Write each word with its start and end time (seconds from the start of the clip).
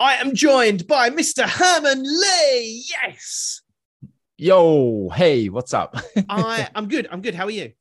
I 0.00 0.16
am 0.16 0.34
joined 0.34 0.88
by 0.88 1.10
Mr. 1.10 1.44
Herman 1.44 2.02
Li. 2.02 2.84
Yes. 2.90 3.62
Yo, 4.36 5.08
hey, 5.10 5.48
what's 5.48 5.72
up? 5.72 5.96
I 6.28 6.68
I'm 6.74 6.88
good. 6.88 7.06
I'm 7.12 7.22
good. 7.22 7.36
How 7.36 7.44
are 7.44 7.50
you? 7.50 7.72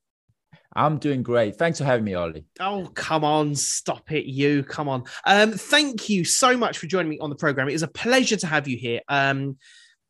I'm 0.75 0.99
doing 0.99 1.23
great. 1.23 1.55
Thanks 1.55 1.79
for 1.79 1.85
having 1.85 2.05
me, 2.05 2.13
Ollie. 2.13 2.45
Oh, 2.59 2.89
come 2.93 3.23
on, 3.23 3.55
stop 3.55 4.11
it, 4.11 4.25
you. 4.25 4.63
Come 4.63 4.89
on. 4.89 5.03
Um, 5.25 5.53
thank 5.53 6.07
you 6.07 6.23
so 6.23 6.55
much 6.55 6.77
for 6.77 6.85
joining 6.85 7.09
me 7.09 7.19
on 7.19 7.31
the 7.31 7.35
program. 7.35 7.67
It 7.67 7.73
is 7.73 7.83
a 7.83 7.87
pleasure 7.87 8.37
to 8.37 8.47
have 8.47 8.67
you 8.67 8.77
here. 8.77 9.01
Um, 9.07 9.57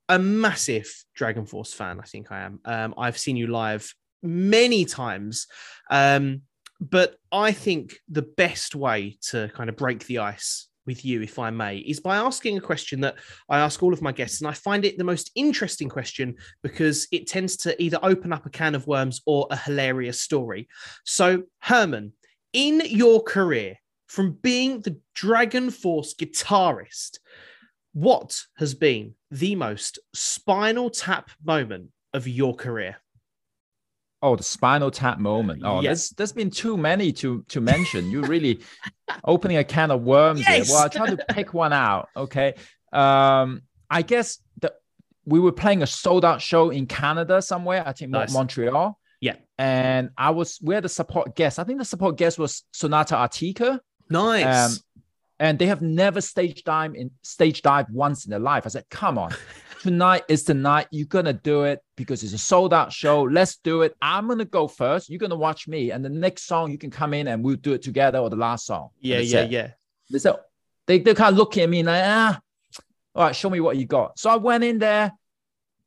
a 0.09 0.19
massive 0.19 0.93
Dragon 1.15 1.45
Force 1.45 1.73
fan, 1.73 1.99
I 2.01 2.05
think 2.05 2.31
I 2.31 2.41
am. 2.41 2.59
Um, 2.65 2.93
I've 2.97 3.17
seen 3.17 3.37
you 3.37 3.47
live 3.47 3.93
many 4.21 4.83
times. 4.85 5.47
Um, 5.89 6.41
but 6.81 7.15
I 7.31 7.53
think 7.53 7.97
the 8.09 8.21
best 8.21 8.75
way 8.75 9.17
to 9.29 9.49
kind 9.53 9.69
of 9.69 9.77
break 9.77 10.05
the 10.05 10.19
ice 10.19 10.67
with 10.85 11.05
you, 11.05 11.21
if 11.21 11.39
I 11.39 11.49
may, 11.49 11.77
is 11.77 11.99
by 11.99 12.17
asking 12.17 12.57
a 12.57 12.61
question 12.61 13.01
that 13.01 13.15
I 13.49 13.59
ask 13.59 13.81
all 13.81 13.93
of 13.93 14.01
my 14.01 14.11
guests. 14.11 14.41
And 14.41 14.47
I 14.47 14.53
find 14.53 14.85
it 14.85 14.97
the 14.97 15.03
most 15.03 15.31
interesting 15.35 15.89
question 15.89 16.35
because 16.61 17.07
it 17.11 17.27
tends 17.27 17.57
to 17.57 17.81
either 17.81 17.99
open 18.03 18.33
up 18.33 18.45
a 18.45 18.49
can 18.49 18.75
of 18.75 18.87
worms 18.87 19.21
or 19.25 19.47
a 19.51 19.57
hilarious 19.57 20.21
story. 20.21 20.67
So, 21.05 21.43
Herman, 21.59 22.13
in 22.53 22.81
your 22.85 23.21
career, 23.23 23.75
from 24.07 24.33
being 24.41 24.81
the 24.81 24.99
Dragon 25.15 25.71
Force 25.71 26.13
guitarist, 26.13 27.19
what 27.93 28.41
has 28.57 28.73
been 28.73 29.15
the 29.31 29.55
most 29.55 29.99
spinal 30.13 30.89
tap 30.89 31.31
moment 31.43 31.89
of 32.13 32.27
your 32.27 32.55
career? 32.55 32.97
Oh, 34.23 34.37
the 34.37 34.43
spinal 34.43 34.89
tap 34.89 35.19
moment. 35.19 35.63
Oh, 35.65 35.81
yes. 35.81 35.83
there's 35.83 36.09
there's 36.11 36.31
been 36.31 36.49
too 36.49 36.77
many 36.77 37.11
to 37.11 37.43
to 37.49 37.59
mention. 37.59 38.09
You 38.09 38.21
really 38.21 38.61
opening 39.25 39.57
a 39.57 39.65
can 39.65 39.91
of 39.91 40.01
worms 40.01 40.39
yes. 40.39 40.69
Well, 40.69 40.83
I'll 40.83 40.89
try 40.89 41.07
to 41.07 41.17
pick 41.31 41.53
one 41.53 41.73
out. 41.73 42.07
Okay. 42.15 42.53
Um, 42.93 43.63
I 43.89 44.01
guess 44.01 44.39
the 44.61 44.73
we 45.25 45.41
were 45.41 45.51
playing 45.51 45.83
a 45.83 45.87
sold 45.87 46.23
out 46.23 46.41
show 46.41 46.69
in 46.69 46.85
Canada 46.85 47.41
somewhere. 47.41 47.83
I 47.85 47.91
think 47.91 48.11
nice. 48.11 48.33
Montreal. 48.33 48.97
Yeah. 49.19 49.35
And 49.57 50.11
I 50.17 50.29
was 50.29 50.57
we 50.61 50.73
had 50.73 50.85
a 50.85 50.89
support 50.89 51.35
guest. 51.35 51.59
I 51.59 51.65
think 51.65 51.79
the 51.79 51.85
support 51.85 52.17
guest 52.17 52.39
was 52.39 52.63
Sonata 52.71 53.15
Arctica. 53.15 53.79
Nice. 54.09 54.71
Um, 54.71 54.77
and 55.37 55.59
they 55.59 55.65
have 55.65 55.81
never 55.81 56.21
stage 56.21 56.63
dive 56.63 56.95
in 56.95 57.11
stage 57.23 57.61
dive 57.61 57.87
once 57.91 58.25
in 58.25 58.29
their 58.29 58.39
life. 58.39 58.65
I 58.65 58.69
said, 58.69 58.85
come 58.89 59.17
on, 59.17 59.33
tonight 59.83 60.23
is 60.29 60.45
the 60.45 60.53
night 60.53 60.87
you're 60.91 61.05
gonna 61.05 61.33
do 61.33 61.63
it 61.63 61.81
because 61.97 62.23
it's 62.23 62.31
a 62.31 62.37
sold 62.37 62.73
out 62.73 62.93
show. 62.93 63.23
Let's 63.23 63.57
do 63.57 63.81
it. 63.81 63.93
I'm 64.01 64.29
gonna 64.29 64.45
go 64.45 64.65
first. 64.65 65.09
You're 65.09 65.19
gonna 65.19 65.35
watch 65.35 65.67
me, 65.67 65.91
and 65.91 66.03
the 66.03 66.09
next 66.09 66.43
song 66.43 66.71
you 66.71 66.77
can 66.77 66.89
come 66.89 67.13
in 67.13 67.27
and 67.27 67.43
we'll 67.43 67.57
do 67.57 67.73
it 67.73 67.81
together, 67.81 68.19
or 68.19 68.29
the 68.29 68.37
last 68.37 68.65
song. 68.65 68.91
Yeah, 69.01 69.19
yeah, 69.19 69.41
it. 69.41 69.51
yeah. 69.51 69.71
They 70.09 70.19
said 70.19 70.35
they 70.87 70.99
they 70.99 71.13
kind 71.13 71.33
of 71.33 71.37
looking 71.37 71.63
at 71.63 71.69
me 71.69 71.83
like 71.83 72.01
ah, 72.05 72.39
all 73.13 73.25
right, 73.25 73.35
show 73.35 73.49
me 73.49 73.59
what 73.59 73.75
you 73.75 73.85
got. 73.85 74.17
So 74.17 74.29
I 74.29 74.37
went 74.37 74.63
in 74.63 74.79
there. 74.79 75.11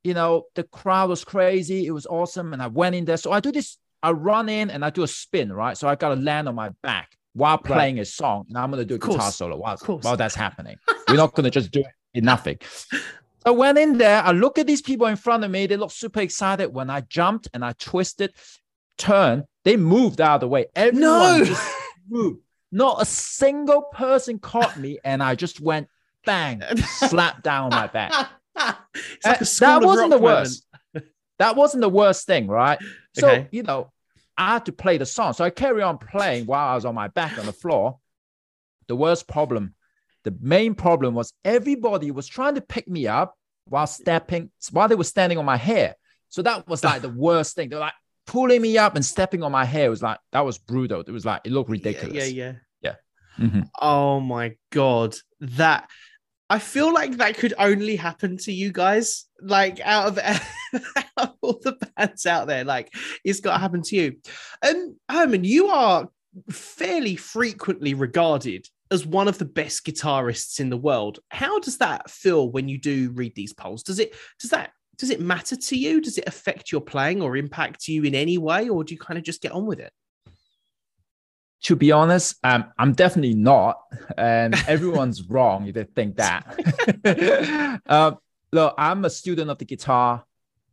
You 0.05 0.13
know, 0.13 0.45
the 0.55 0.63
crowd 0.65 1.09
was 1.09 1.25
crazy. 1.25 1.87
It 1.87 1.91
was 1.91 2.05
awesome, 2.05 2.53
and 2.53 2.63
I 2.63 2.67
went 2.67 2.95
in 2.95 3.07
there. 3.07 3.17
So 3.17 3.33
I 3.33 3.41
do 3.41 3.51
this. 3.51 3.79
I 4.03 4.11
run 4.11 4.51
in 4.51 4.69
and 4.69 4.85
I 4.85 4.91
do 4.91 5.05
a 5.05 5.09
spin, 5.09 5.51
right? 5.51 5.77
So 5.77 5.89
I 5.89 5.95
got 5.95 6.11
to 6.11 6.21
land 6.21 6.49
on 6.49 6.55
my 6.55 6.69
back 6.83 7.17
while 7.33 7.57
playing 7.59 7.97
right. 7.97 8.03
a 8.03 8.05
song, 8.05 8.45
and 8.49 8.59
I'm 8.59 8.71
gonna 8.71 8.85
do 8.85 8.97
a 8.97 8.99
guitar 8.99 9.33
solo 9.33 9.57
while, 9.57 9.79
while 10.03 10.19
that's 10.19 10.35
happening. 10.35 10.77
We're 11.09 11.17
not 11.17 11.35
gonna 11.35 11.51
just 11.51 11.71
do 11.71 11.83
it 12.13 12.23
nothing. 12.23 12.59
I 13.47 13.51
went 13.51 13.79
in 13.79 13.97
there. 13.97 14.23
I 14.23 14.33
look 14.33 14.59
at 14.59 14.67
these 14.67 14.83
people 14.83 15.07
in 15.07 15.15
front 15.15 15.45
of 15.45 15.51
me. 15.53 15.67
They 15.67 15.77
look 15.77 15.93
super 15.93 16.21
excited. 16.21 16.75
When 16.75 16.91
I 16.91 17.03
jumped 17.03 17.49
and 17.55 17.65
I 17.65 17.73
twisted, 17.79 18.35
turned, 18.99 19.45
they 19.65 19.77
moved 19.77 20.21
out 20.21 20.37
of 20.37 20.41
the 20.41 20.49
way. 20.49 20.67
Everyone 20.75 21.39
no. 21.39 21.45
just 21.45 21.75
moved. 22.09 22.41
Not 22.73 23.01
a 23.01 23.05
single 23.05 23.83
person 23.83 24.41
caught 24.41 24.77
me, 24.77 24.99
and 25.05 25.23
I 25.23 25.37
just 25.37 25.61
went 25.61 25.87
bang, 26.25 26.61
slapped 26.77 27.45
down 27.45 27.71
my 27.71 27.87
back. 27.87 28.11
like 28.57 28.75
eh, 29.25 29.45
that 29.61 29.83
wasn't 29.83 30.11
the 30.11 30.19
worst. 30.19 30.67
that 31.39 31.55
wasn't 31.55 31.83
the 31.83 31.89
worst 31.89 32.27
thing, 32.27 32.49
right? 32.49 32.81
So 33.15 33.29
okay. 33.29 33.49
you 33.53 33.63
know, 33.63 33.93
I 34.37 34.55
had 34.55 34.67
to 34.67 34.73
play 34.73 34.99
the 34.99 35.07
song. 35.07 35.33
So 35.35 35.45
I 35.45 35.51
carry 35.51 35.83
on 35.83 35.99
playing 35.99 36.47
while 36.47 36.69
I 36.69 36.75
was 36.75 36.85
on 36.85 36.97
my 36.97 37.07
back 37.07 37.39
on 37.39 37.47
the 37.47 37.53
floor. 37.53 38.01
The 38.89 38.97
worst 38.97 39.29
problem 39.29 39.76
the 40.27 40.37
main 40.41 40.75
problem 40.75 41.15
was 41.15 41.33
everybody 41.45 42.11
was 42.11 42.27
trying 42.27 42.57
to 42.57 42.61
pick 42.61 42.89
me 42.89 43.07
up 43.07 43.39
while 43.67 43.87
stepping, 43.87 44.51
while 44.73 44.89
they 44.89 44.97
were 44.97 45.05
standing 45.05 45.39
on 45.39 45.45
my 45.45 45.57
hair. 45.57 45.95
So 46.31 46.43
that 46.43 46.67
was 46.67 46.83
like 46.83 47.01
the 47.01 47.09
worst 47.27 47.55
thing. 47.55 47.69
They're 47.69 47.79
like 47.79 47.93
pulling 48.27 48.61
me 48.61 48.77
up 48.77 48.97
and 48.97 49.05
stepping 49.05 49.45
on 49.45 49.53
my 49.53 49.65
hair. 49.65 49.87
It 49.87 49.91
was 49.91 50.03
like 50.03 50.19
that 50.33 50.45
was 50.45 50.59
brutal. 50.59 51.01
It 51.01 51.11
was 51.13 51.25
like 51.25 51.43
it 51.45 51.53
looked 51.53 51.71
ridiculous. 51.71 52.17
Yeah, 52.17 52.25
yeah, 52.25 52.53
yeah. 52.83 52.95
yeah. 53.39 53.47
Mm-hmm. 53.47 53.61
Oh 53.81 54.19
my 54.19 54.57
god, 54.73 55.15
that 55.41 55.89
I 56.51 56.59
feel 56.59 56.93
like 56.93 57.19
that 57.19 57.37
could 57.37 57.55
only 57.57 57.95
happen 57.95 58.37
to 58.39 58.53
you 58.53 58.73
guys. 58.73 59.27
Like 59.41 59.79
out 59.79 60.09
of, 60.09 60.19
out 60.19 60.41
of 61.17 61.35
all 61.41 61.61
the 61.63 61.79
bands 61.97 62.27
out 62.27 62.49
there, 62.49 62.65
like 62.65 62.93
it's 63.25 63.39
got 63.39 63.53
to 63.53 63.59
happen 63.59 63.83
to 63.83 63.95
you. 63.95 64.17
And 64.61 64.97
Herman, 65.09 65.45
you 65.45 65.69
are 65.69 66.09
fairly 66.51 67.15
frequently 67.15 67.95
regarded 67.95 68.67
as 68.91 69.07
one 69.07 69.29
of 69.29 69.39
the 69.39 69.45
best 69.45 69.85
guitarists 69.85 70.61
in 70.61 70.71
the 70.71 70.77
world. 70.77 71.19
How 71.31 71.59
does 71.59 71.79
that 71.79 72.11
feel 72.11 72.51
when 72.51 72.69
you 72.69 72.79
do 72.79 73.11
read 73.11 73.35
these 73.35 73.53
polls? 73.53 73.83
Does 73.83 73.99
it 73.99 74.15
does 74.39 74.51
that 74.51 74.71
does 74.99 75.11
it 75.11 75.21
matter 75.21 75.57
to 75.57 75.77
you? 75.77 76.01
Does 76.01 76.19
it 76.19 76.27
affect 76.27 76.73
your 76.73 76.81
playing 76.81 77.21
or 77.21 77.37
impact 77.37 77.89
you 77.89 78.05
in 78.05 78.15
any 78.15 78.39
way, 78.39 78.69
or 78.69 78.85
do 78.85 78.95
you 78.95 78.99
kind 78.99 79.19
of 79.19 79.25
just 79.25 79.43
get 79.43 79.53
on 79.53 79.67
with 79.67 79.79
it? 79.79 79.93
To 81.65 81.77
be 81.77 81.93
honest, 81.93 82.37
um, 82.45 82.67
I'm 82.79 82.93
definitely 82.93 83.35
not, 83.35 83.79
and 84.17 84.55
everyone's 84.69 85.23
wrong 85.23 85.67
if 85.67 85.75
they 85.75 85.85
think 85.85 86.17
that. 86.17 87.81
uh, 87.87 88.13
look, 88.53 88.75
I'm 88.79 89.05
a 89.05 89.11
student 89.11 89.51
of 89.51 89.59
the 89.59 89.65
guitar, 89.65 90.25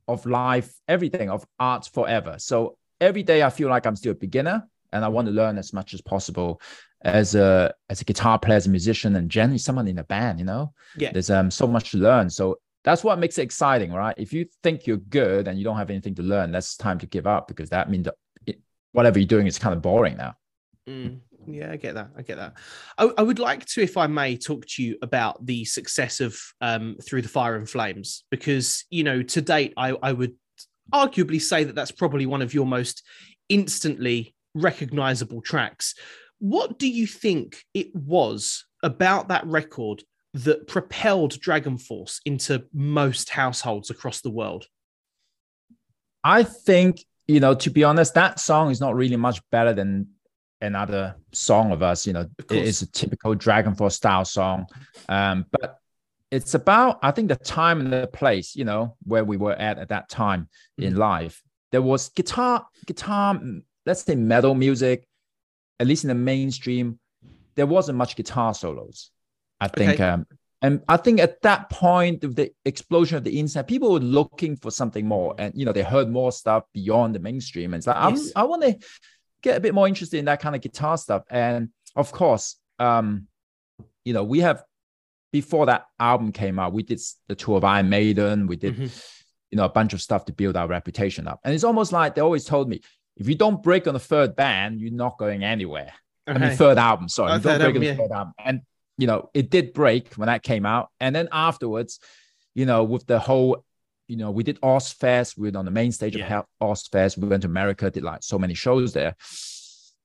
of 0.08 0.26
life, 0.26 0.74
everything, 0.88 1.30
of 1.30 1.46
art 1.60 1.90
forever. 1.94 2.36
So 2.38 2.78
every 3.02 3.24
day 3.24 3.44
I 3.44 3.50
feel 3.50 3.70
like 3.70 3.86
I'm 3.86 3.96
still 3.96 4.12
a 4.12 4.16
beginner, 4.16 4.68
and 4.92 5.04
I 5.04 5.08
want 5.10 5.28
to 5.28 5.34
learn 5.34 5.58
as 5.58 5.74
much 5.74 5.94
as 5.94 6.02
possible 6.02 6.62
as 7.04 7.36
a 7.36 7.74
as 7.90 8.02
a 8.02 8.06
guitar 8.06 8.40
player, 8.40 8.58
as 8.58 8.68
a 8.68 8.70
musician, 8.70 9.16
and 9.16 9.30
generally 9.30 9.58
someone 9.58 9.88
in 9.88 10.00
a 10.00 10.04
band. 10.04 10.40
You 10.40 10.46
know, 10.46 10.74
yeah, 10.98 11.12
there's 11.12 11.30
um 11.30 11.52
so 11.52 11.68
much 11.68 11.92
to 11.92 11.98
learn. 11.98 12.30
So 12.30 12.60
that's 12.84 13.04
what 13.04 13.20
makes 13.20 13.38
it 13.38 13.44
exciting, 13.44 13.94
right? 13.94 14.16
If 14.18 14.34
you 14.34 14.46
think 14.62 14.88
you're 14.88 14.98
good 14.98 15.48
and 15.48 15.58
you 15.58 15.64
don't 15.64 15.78
have 15.78 15.90
anything 15.90 16.16
to 16.16 16.22
learn, 16.22 16.52
that's 16.52 16.76
time 16.76 17.00
to 17.00 17.06
give 17.06 17.28
up 17.28 17.48
because 17.48 17.70
that 17.70 17.90
means 17.90 18.06
that 18.06 18.16
it, 18.46 18.60
whatever 18.92 19.20
you're 19.20 19.28
doing 19.28 19.48
is 19.48 19.58
kind 19.58 19.74
of 19.74 19.82
boring 19.82 20.18
now. 20.18 20.36
Mm, 20.88 21.20
yeah, 21.48 21.72
I 21.72 21.78
get 21.78 21.96
that. 21.96 22.10
I 22.18 22.22
get 22.24 22.38
that. 22.38 22.56
I, 22.98 23.10
I, 23.18 23.22
would 23.22 23.40
like 23.40 23.66
to, 23.68 23.82
if 23.82 23.96
I 23.96 24.08
may, 24.08 24.36
talk 24.36 24.66
to 24.68 24.84
you 24.84 24.98
about 25.02 25.46
the 25.46 25.64
success 25.64 26.20
of 26.20 26.38
um, 26.60 26.98
Through 27.02 27.22
the 27.22 27.30
Fire 27.30 27.56
and 27.56 27.70
Flames 27.70 28.26
because 28.30 28.84
you 28.90 29.06
know 29.06 29.24
to 29.24 29.42
date, 29.42 29.74
I, 29.78 29.96
I 30.04 30.12
would 30.12 30.36
arguably 30.94 31.42
say 31.42 31.64
that 31.64 31.76
that's 31.76 31.92
probably 31.92 32.26
one 32.26 32.42
of 32.42 32.54
your 32.54 32.66
most 32.66 33.04
instantly 33.48 34.36
recognizable 34.54 35.42
tracks. 35.42 35.96
What 36.44 36.78
do 36.78 36.90
you 36.90 37.08
think 37.08 37.64
it 37.74 37.96
was 37.96 38.66
about 38.84 39.30
that 39.30 39.48
record 39.48 40.04
that 40.34 40.68
propelled 40.68 41.40
Dragon 41.40 41.78
Force 41.78 42.20
into 42.26 42.66
most 42.74 43.30
households 43.30 43.90
across 43.90 44.20
the 44.20 44.30
world? 44.30 44.66
I 46.22 46.44
think, 46.44 47.06
you 47.28 47.40
know, 47.40 47.54
to 47.54 47.70
be 47.70 47.86
honest, 47.86 48.16
that 48.16 48.42
song 48.42 48.72
is 48.72 48.82
not 48.82 48.94
really 48.94 49.16
much 49.16 49.40
better 49.52 49.72
than 49.72 50.10
another 50.60 51.16
song 51.32 51.72
of 51.72 51.82
us. 51.82 52.06
You 52.06 52.12
know, 52.12 52.28
it 52.38 52.52
is 52.52 52.82
a 52.82 52.92
typical 52.92 53.36
Dragon 53.36 53.74
Force 53.74 53.96
style 53.96 54.26
song. 54.26 54.66
Um, 55.08 55.46
but 55.50 55.80
it's 56.30 56.56
about, 56.56 57.00
I 57.02 57.12
think, 57.12 57.30
the 57.30 57.38
time 57.38 57.80
and 57.80 57.94
the 57.94 58.08
place, 58.08 58.54
you 58.54 58.66
know, 58.66 58.98
where 59.06 59.24
we 59.24 59.38
were 59.38 59.54
at 59.54 59.80
at 59.80 59.88
that 59.90 60.10
time 60.10 60.50
mm-hmm. 60.78 60.90
in 60.90 60.98
life. 60.98 61.42
There 61.72 61.82
was 61.82 62.10
guitar, 62.10 62.68
guitar 62.86 63.40
let's 63.86 64.04
say 64.04 64.16
metal 64.16 64.56
music, 64.56 65.08
at 65.80 65.88
least 65.88 66.04
in 66.04 66.08
the 66.10 66.16
mainstream, 66.16 67.00
there 67.56 67.66
wasn't 67.66 67.98
much 67.98 68.16
guitar 68.16 68.54
solos. 68.54 69.12
I 69.60 69.68
think, 69.68 69.94
okay. 69.94 70.10
um, 70.10 70.26
and 70.62 70.82
I 70.88 70.98
think 70.98 71.20
at 71.20 71.42
that 71.42 71.70
point 71.70 72.24
of 72.24 72.36
the 72.36 72.52
explosion 72.66 73.18
of 73.18 73.24
the 73.24 73.38
internet, 73.40 73.68
people 73.68 73.92
were 73.92 74.00
looking 74.00 74.56
for 74.56 74.72
something 74.72 75.06
more, 75.06 75.36
and 75.38 75.54
you 75.56 75.66
know 75.66 75.72
they 75.72 75.84
heard 75.84 76.10
more 76.10 76.32
stuff 76.32 76.64
beyond 76.74 77.16
the 77.16 77.20
mainstream. 77.20 77.74
And 77.74 77.80
it's 77.80 77.88
like 77.88 77.98
yes. 78.16 78.32
i 78.36 78.44
want 78.44 78.64
to 78.64 78.78
get 79.42 79.58
a 79.58 79.60
bit 79.60 79.74
more 79.74 79.88
interested 79.88 80.18
in 80.18 80.26
that 80.26 80.40
kind 80.42 80.56
of 80.56 80.62
guitar 80.62 80.98
stuff. 80.98 81.24
And 81.30 81.70
of 81.96 82.12
course, 82.12 82.56
um, 82.80 83.28
you 84.06 84.14
know, 84.14 84.24
we 84.24 84.40
have 84.40 84.64
before 85.32 85.66
that 85.66 85.86
album 86.00 86.32
came 86.32 86.60
out, 86.60 86.74
we 86.74 86.84
did 86.84 87.02
the 87.28 87.36
tour 87.36 87.58
of 87.58 87.64
Iron 87.64 87.90
Maiden, 87.90 88.48
we 88.48 88.56
did. 88.56 88.76
Mm-hmm. 88.76 88.88
You 89.52 89.58
know, 89.58 89.66
a 89.66 89.70
bunch 89.70 89.94
of 89.94 90.02
stuff 90.02 90.26
to 90.26 90.34
build 90.34 90.58
our 90.58 90.68
reputation 90.68 91.28
up. 91.28 91.40
And 91.44 91.54
it's 91.54 91.64
almost 91.64 91.92
like 91.92 92.16
they 92.16 92.22
always 92.22 92.44
told 92.44 92.68
me, 92.68 92.82
if 93.18 93.28
you 93.28 93.36
don't 93.36 93.62
break 93.62 93.88
on 93.88 93.94
the 93.94 94.00
third 94.00 94.36
band, 94.36 94.80
you're 94.80 94.92
not 94.92 95.18
going 95.18 95.44
anywhere. 95.44 95.94
Okay. 96.28 96.40
I 96.40 96.48
mean, 96.48 96.58
third 96.58 96.78
album, 96.78 97.10
sorry. 97.10 97.32
Oh, 97.32 97.36
you 97.36 97.42
don't 97.42 97.60
break 97.60 97.62
album, 97.62 97.76
on 97.76 97.82
the 97.82 97.86
yeah. 97.86 97.96
third 97.96 98.12
album. 98.12 98.34
And, 98.40 98.62
you 98.98 99.08
know, 99.08 99.30
it 99.34 99.50
did 99.50 99.74
break 99.74 100.14
when 100.16 100.28
that 100.28 100.44
came 100.44 100.66
out. 100.66 100.90
And 101.00 101.16
then 101.16 101.28
afterwards, 101.32 102.00
you 102.56 102.66
know, 102.66 102.84
with 102.84 103.06
the 103.06 103.20
whole, 103.20 103.66
you 104.08 104.18
know, 104.18 104.32
we 104.32 104.44
did 104.44 104.60
Ozzfest. 104.62 105.38
We 105.38 105.50
were 105.50 105.58
on 105.58 105.66
the 105.66 105.72
main 105.72 105.92
stage 105.92 106.16
yeah. 106.16 106.40
of 106.40 106.46
Ozzfest. 106.62 107.18
We 107.18 107.28
went 107.28 107.44
to 107.44 107.48
America, 107.48 107.90
did 107.92 108.04
like 108.04 108.24
so 108.24 108.40
many 108.40 108.54
shows 108.54 108.94
there. 108.94 109.16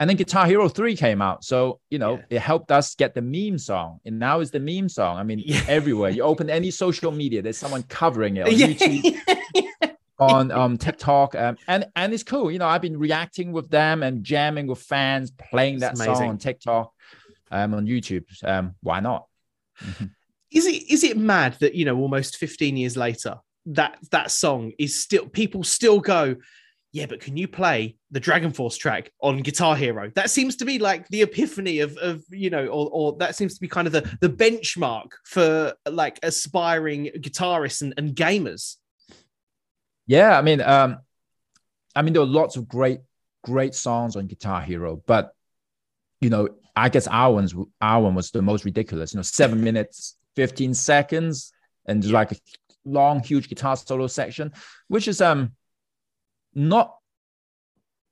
and 0.00 0.08
then 0.08 0.16
Guitar 0.16 0.46
Hero 0.46 0.68
3 0.68 0.96
came 0.96 1.20
out. 1.22 1.44
So, 1.44 1.80
you 1.90 1.98
know, 1.98 2.16
yeah. 2.16 2.36
it 2.36 2.40
helped 2.40 2.70
us 2.70 2.94
get 2.94 3.14
the 3.14 3.22
meme 3.22 3.58
song. 3.58 4.00
And 4.04 4.18
now 4.18 4.40
it's 4.40 4.50
the 4.50 4.60
meme 4.60 4.88
song. 4.88 5.16
I 5.18 5.22
mean, 5.22 5.42
everywhere. 5.68 6.10
You 6.10 6.22
open 6.22 6.50
any 6.50 6.70
social 6.70 7.12
media, 7.12 7.42
there's 7.42 7.58
someone 7.58 7.82
covering 7.84 8.36
it 8.36 8.46
on 8.46 8.52
yeah. 8.56 8.66
YouTube, 8.68 9.96
on 10.18 10.50
um, 10.50 10.78
TikTok. 10.78 11.34
Um, 11.34 11.56
and, 11.66 11.86
and 11.96 12.12
it's 12.12 12.22
cool. 12.22 12.50
You 12.50 12.58
know, 12.58 12.66
I've 12.66 12.82
been 12.82 12.98
reacting 12.98 13.52
with 13.52 13.70
them 13.70 14.02
and 14.02 14.24
jamming 14.24 14.66
with 14.66 14.80
fans, 14.80 15.30
playing 15.30 15.80
that 15.80 15.98
song 15.98 16.28
on 16.28 16.38
TikTok, 16.38 16.92
um, 17.50 17.74
on 17.74 17.86
YouTube. 17.86 18.24
Um, 18.44 18.74
why 18.82 19.00
not? 19.00 19.26
is 20.50 20.66
it 20.66 20.90
is 20.90 21.04
it 21.04 21.16
mad 21.16 21.56
that, 21.60 21.74
you 21.74 21.84
know, 21.84 21.96
almost 21.98 22.36
15 22.36 22.76
years 22.76 22.96
later, 22.96 23.36
that 23.66 23.98
that 24.10 24.30
song 24.30 24.72
is 24.78 25.02
still 25.02 25.28
people 25.28 25.62
still 25.62 26.00
go 26.00 26.36
yeah, 26.92 27.06
but 27.06 27.20
can 27.20 27.36
you 27.36 27.46
play 27.46 27.96
the 28.10 28.20
Dragon 28.20 28.50
Force 28.50 28.76
track 28.76 29.12
on 29.20 29.42
Guitar 29.42 29.76
Hero? 29.76 30.10
That 30.14 30.30
seems 30.30 30.56
to 30.56 30.64
be 30.64 30.78
like 30.78 31.06
the 31.08 31.22
epiphany 31.22 31.80
of, 31.80 31.96
of 31.98 32.24
you 32.30 32.48
know, 32.48 32.66
or, 32.66 32.88
or 32.90 33.16
that 33.18 33.36
seems 33.36 33.54
to 33.54 33.60
be 33.60 33.68
kind 33.68 33.86
of 33.86 33.92
the, 33.92 34.10
the 34.20 34.28
benchmark 34.30 35.10
for 35.24 35.74
like 35.88 36.18
aspiring 36.22 37.10
guitarists 37.18 37.82
and, 37.82 37.92
and 37.98 38.16
gamers. 38.16 38.76
Yeah, 40.08 40.36
I 40.36 40.42
mean, 40.42 40.60
um, 40.62 40.98
I 41.94 42.02
mean, 42.02 42.14
there 42.14 42.22
are 42.22 42.26
lots 42.26 42.56
of 42.56 42.66
great, 42.66 43.00
great 43.44 43.74
songs 43.74 44.16
on 44.16 44.26
Guitar 44.26 44.62
Hero, 44.62 45.02
but 45.06 45.32
you 46.20 46.30
know, 46.30 46.48
I 46.74 46.88
guess 46.88 47.06
our 47.06 47.32
one's 47.32 47.54
our 47.80 48.02
one 48.02 48.14
was 48.14 48.30
the 48.30 48.42
most 48.42 48.64
ridiculous. 48.64 49.12
You 49.12 49.18
know, 49.18 49.22
seven 49.22 49.62
minutes, 49.62 50.16
fifteen 50.34 50.72
seconds, 50.74 51.52
and 51.86 52.04
like 52.10 52.32
a 52.32 52.36
long, 52.86 53.22
huge 53.22 53.48
guitar 53.48 53.76
solo 53.76 54.06
section, 54.06 54.52
which 54.88 55.08
is 55.08 55.20
um 55.20 55.52
not 56.54 56.94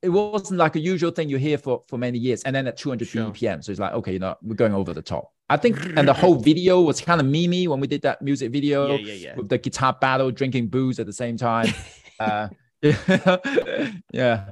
it 0.03 0.11
wasn't 0.11 0.59
like 0.59 0.77
a 0.77 0.81
usual 0.81 1.11
thing 1.11 1.31
you 1.31 1.39
hear 1.39 1.57
for 1.57 1.83
for 1.89 1.99
many 1.99 2.19
years 2.19 2.43
and 2.43 2.55
then 2.55 2.67
at 2.67 2.77
200 2.77 3.09
sure. 3.09 3.31
bpm 3.31 3.65
so 3.65 3.73
it's 3.73 3.81
like 3.81 3.93
okay 3.95 4.13
you 4.13 4.19
know 4.19 4.37
we're 4.43 4.55
going 4.55 4.75
over 4.75 4.93
the 4.93 5.03
top 5.03 5.33
i 5.49 5.57
think 5.57 5.79
and 5.97 6.09
the 6.09 6.13
whole 6.13 6.37
video 6.37 6.81
was 6.81 7.01
kind 7.01 7.21
of 7.21 7.27
mimi 7.27 7.69
when 7.69 7.81
we 7.81 7.87
did 7.87 8.03
that 8.03 8.21
music 8.23 8.51
video 8.51 8.97
yeah, 8.97 9.13
yeah, 9.13 9.13
yeah. 9.13 9.37
with 9.37 9.49
the 9.49 9.59
guitar 9.59 9.97
battle 10.01 10.31
drinking 10.31 10.69
booze 10.69 10.99
at 10.99 11.07
the 11.07 11.13
same 11.13 11.37
time 11.37 11.73
uh, 12.21 12.49
yeah 14.13 14.51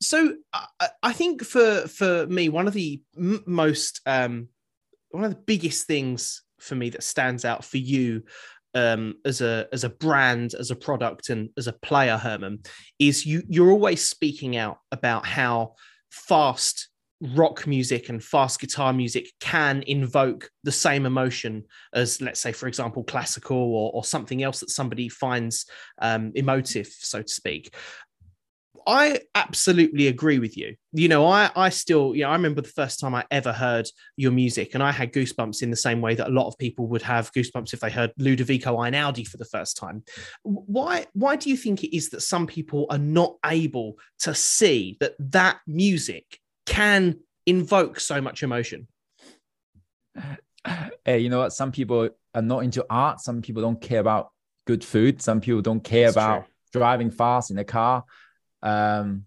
so 0.00 0.34
I, 0.52 0.88
I 1.02 1.12
think 1.12 1.42
for 1.42 1.86
for 1.88 2.26
me 2.26 2.48
one 2.48 2.66
of 2.66 2.74
the 2.74 3.00
m- 3.16 3.42
most 3.46 4.00
um 4.06 4.48
one 5.10 5.24
of 5.24 5.30
the 5.30 5.42
biggest 5.46 5.86
things 5.86 6.42
for 6.58 6.74
me 6.74 6.90
that 6.90 7.02
stands 7.02 7.44
out 7.44 7.64
for 7.64 7.78
you 7.78 8.24
um, 8.74 9.14
as 9.24 9.40
a 9.40 9.68
as 9.72 9.84
a 9.84 9.88
brand, 9.88 10.54
as 10.54 10.70
a 10.70 10.76
product, 10.76 11.30
and 11.30 11.50
as 11.56 11.68
a 11.68 11.72
player, 11.72 12.16
Herman, 12.16 12.60
is 12.98 13.24
you 13.24 13.42
you're 13.48 13.70
always 13.70 14.06
speaking 14.06 14.56
out 14.56 14.78
about 14.90 15.26
how 15.26 15.74
fast 16.10 16.88
rock 17.20 17.66
music 17.66 18.08
and 18.08 18.22
fast 18.22 18.60
guitar 18.60 18.92
music 18.92 19.30
can 19.40 19.82
invoke 19.86 20.50
the 20.64 20.72
same 20.72 21.06
emotion 21.06 21.62
as 21.94 22.20
let's 22.20 22.40
say 22.40 22.52
for 22.52 22.66
example 22.66 23.04
classical 23.04 23.56
or, 23.56 23.90
or 23.94 24.04
something 24.04 24.42
else 24.42 24.60
that 24.60 24.70
somebody 24.70 25.08
finds 25.08 25.66
um, 26.00 26.32
emotive 26.34 26.86
so 26.86 27.22
to 27.22 27.28
speak 27.28 27.74
I 28.86 29.20
absolutely 29.34 30.08
agree 30.08 30.38
with 30.38 30.56
you. 30.56 30.76
You 30.92 31.08
know, 31.08 31.26
I 31.26 31.50
I 31.56 31.70
still, 31.70 32.14
you 32.14 32.22
know, 32.22 32.30
I 32.30 32.34
remember 32.34 32.60
the 32.60 32.68
first 32.68 33.00
time 33.00 33.14
I 33.14 33.24
ever 33.30 33.52
heard 33.52 33.88
your 34.16 34.32
music, 34.32 34.74
and 34.74 34.82
I 34.82 34.92
had 34.92 35.12
goosebumps 35.12 35.62
in 35.62 35.70
the 35.70 35.76
same 35.76 36.00
way 36.00 36.14
that 36.14 36.28
a 36.28 36.30
lot 36.30 36.48
of 36.48 36.58
people 36.58 36.86
would 36.88 37.02
have 37.02 37.32
goosebumps 37.32 37.72
if 37.72 37.80
they 37.80 37.90
heard 37.90 38.12
Ludovico 38.18 38.76
Einaudi 38.76 39.26
for 39.26 39.36
the 39.38 39.44
first 39.44 39.76
time. 39.76 40.02
Why 40.42 41.06
why 41.14 41.36
do 41.36 41.50
you 41.50 41.56
think 41.56 41.82
it 41.82 41.96
is 41.96 42.10
that 42.10 42.20
some 42.20 42.46
people 42.46 42.86
are 42.90 42.98
not 42.98 43.36
able 43.46 43.98
to 44.20 44.34
see 44.34 44.96
that 45.00 45.14
that 45.18 45.60
music 45.66 46.40
can 46.66 47.20
invoke 47.46 48.00
so 48.00 48.20
much 48.20 48.42
emotion? 48.42 48.88
Hey, 51.04 51.18
you 51.18 51.28
know 51.28 51.40
what? 51.40 51.52
Some 51.52 51.72
people 51.72 52.08
are 52.34 52.42
not 52.42 52.64
into 52.64 52.86
art. 52.88 53.20
Some 53.20 53.42
people 53.42 53.60
don't 53.60 53.80
care 53.80 54.00
about 54.00 54.30
good 54.66 54.82
food. 54.82 55.20
Some 55.20 55.42
people 55.42 55.60
don't 55.60 55.84
care 55.84 56.06
That's 56.06 56.16
about 56.16 56.44
true. 56.44 56.80
driving 56.80 57.10
fast 57.10 57.50
in 57.50 57.58
a 57.58 57.64
car 57.64 58.04
um, 58.64 59.26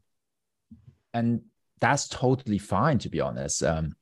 and 1.14 1.42
that's 1.80 2.10
totally 2.10 2.58
fine 2.58 2.98
to 2.98 3.10
be 3.10 3.22
honest. 3.22 3.64
Um, 3.64 3.96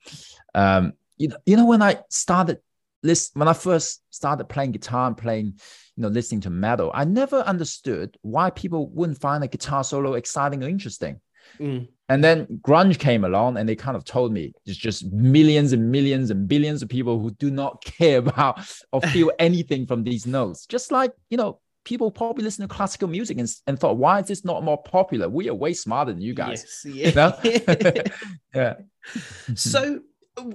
um, 0.55 0.93
you 1.17 1.27
know, 1.27 1.37
you 1.45 1.57
know 1.57 1.65
when 1.65 1.81
I 1.81 1.99
started 2.09 2.59
list 3.03 3.35
when 3.35 3.47
I 3.47 3.53
first 3.53 4.01
started 4.09 4.45
playing 4.45 4.71
guitar 4.71 5.07
and 5.07 5.17
playing, 5.17 5.59
you 5.95 6.01
know, 6.01 6.07
listening 6.07 6.41
to 6.41 6.49
metal, 6.49 6.89
I 6.93 7.03
never 7.03 7.41
understood 7.41 8.17
why 8.21 8.49
people 8.49 8.89
wouldn't 8.89 9.19
find 9.19 9.43
a 9.43 9.47
guitar 9.47 9.83
solo 9.83 10.13
exciting 10.13 10.63
or 10.63 10.69
interesting. 10.69 11.19
Mm. 11.59 11.87
And 12.07 12.23
then 12.23 12.45
grunge 12.61 12.99
came 12.99 13.23
along 13.23 13.57
and 13.57 13.67
they 13.67 13.75
kind 13.75 13.97
of 13.97 14.03
told 14.03 14.31
me 14.31 14.53
there's 14.65 14.77
just 14.77 15.11
millions 15.11 15.73
and 15.73 15.91
millions 15.91 16.29
and 16.29 16.47
billions 16.47 16.83
of 16.83 16.89
people 16.89 17.19
who 17.19 17.31
do 17.31 17.49
not 17.49 17.83
care 17.85 18.19
about 18.19 18.59
or 18.91 19.01
feel 19.13 19.31
anything 19.39 19.87
from 19.87 20.03
these 20.03 20.27
notes. 20.27 20.65
Just 20.65 20.91
like, 20.91 21.11
you 21.29 21.37
know, 21.37 21.59
people 21.83 22.11
probably 22.11 22.43
listen 22.43 22.67
to 22.67 22.73
classical 22.73 23.07
music 23.07 23.37
and, 23.39 23.49
and 23.67 23.79
thought, 23.79 23.97
why 23.97 24.19
is 24.19 24.27
this 24.27 24.45
not 24.45 24.63
more 24.63 24.81
popular? 24.81 25.29
We 25.29 25.49
are 25.49 25.53
way 25.53 25.73
smarter 25.73 26.11
than 26.11 26.21
you 26.21 26.33
guys. 26.33 26.83
Yes, 26.85 27.15
yeah. 27.35 27.55
You 27.55 27.73
know? 27.73 28.03
yeah. 28.53 28.73
So 29.55 30.01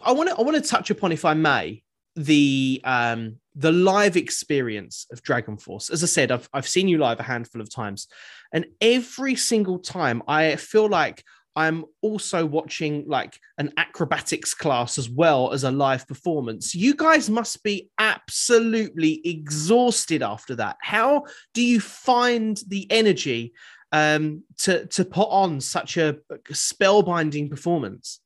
I 0.04 0.12
want 0.12 0.28
to 0.28 0.36
I 0.36 0.42
want 0.42 0.62
to 0.62 0.68
touch 0.68 0.90
upon, 0.90 1.12
if 1.12 1.24
I 1.24 1.34
may, 1.34 1.82
the 2.16 2.80
um 2.84 3.36
the 3.54 3.72
live 3.72 4.16
experience 4.16 5.06
of 5.12 5.22
Dragon 5.22 5.56
Force. 5.56 5.90
As 5.90 6.02
I 6.02 6.06
said, 6.06 6.30
I've 6.32 6.48
I've 6.52 6.68
seen 6.68 6.88
you 6.88 6.98
live 6.98 7.20
a 7.20 7.24
handful 7.24 7.60
of 7.60 7.72
times, 7.72 8.08
and 8.52 8.66
every 8.80 9.36
single 9.36 9.78
time 9.78 10.22
I 10.26 10.56
feel 10.56 10.88
like 10.88 11.24
I'm 11.56 11.84
also 12.00 12.46
watching 12.46 13.04
like 13.08 13.38
an 13.58 13.72
acrobatics 13.76 14.54
class 14.54 14.98
as 14.98 15.10
well 15.10 15.52
as 15.52 15.64
a 15.64 15.70
live 15.70 16.06
performance. 16.06 16.74
You 16.74 16.94
guys 16.94 17.28
must 17.28 17.62
be 17.62 17.90
absolutely 17.98 19.20
exhausted 19.24 20.22
after 20.22 20.54
that. 20.56 20.76
How 20.80 21.24
do 21.52 21.62
you 21.62 21.80
find 21.80 22.60
the 22.68 22.90
energy 22.90 23.52
um, 23.92 24.44
to 24.58 24.86
to 24.86 25.04
put 25.04 25.28
on 25.28 25.60
such 25.60 25.96
a 25.96 26.18
spellbinding 26.50 27.50
performance? 27.50 28.20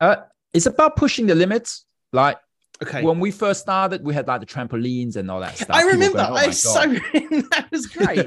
Uh, 0.00 0.16
it's 0.52 0.66
about 0.66 0.96
pushing 0.96 1.26
the 1.26 1.34
limits. 1.34 1.86
Like 2.12 2.38
Okay. 2.82 3.02
When 3.02 3.20
we 3.20 3.30
first 3.30 3.60
started, 3.60 4.04
we 4.04 4.14
had 4.14 4.26
like 4.26 4.40
the 4.40 4.46
trampolines 4.46 5.16
and 5.16 5.30
all 5.30 5.40
that 5.40 5.56
stuff. 5.56 5.74
I 5.76 5.82
remember. 5.82 6.18
Going, 6.18 6.32
oh 6.32 6.36
I 6.36 6.50
so 6.50 6.80
that 6.80 7.68
was 7.70 7.86
great. 7.86 8.26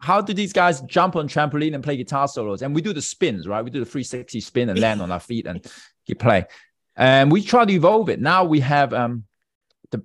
how 0.00 0.20
do 0.20 0.32
these 0.32 0.52
guys 0.52 0.80
jump 0.82 1.16
on 1.16 1.28
trampoline 1.28 1.74
and 1.74 1.82
play 1.82 1.96
guitar 1.96 2.28
solos? 2.28 2.62
And 2.62 2.74
we 2.74 2.82
do 2.82 2.92
the 2.92 3.02
spins, 3.02 3.46
right? 3.46 3.64
We 3.64 3.70
do 3.70 3.80
the 3.80 3.86
360 3.86 4.40
spin 4.40 4.68
and 4.68 4.78
land 4.78 5.02
on 5.02 5.12
our 5.12 5.20
feet 5.20 5.46
and 5.46 5.64
keep 6.06 6.18
playing. 6.18 6.44
And 6.96 7.30
we 7.30 7.42
try 7.42 7.64
to 7.64 7.72
evolve 7.72 8.08
it. 8.08 8.20
Now 8.20 8.44
we 8.44 8.60
have 8.60 8.94
um, 8.94 9.24
the 9.90 10.02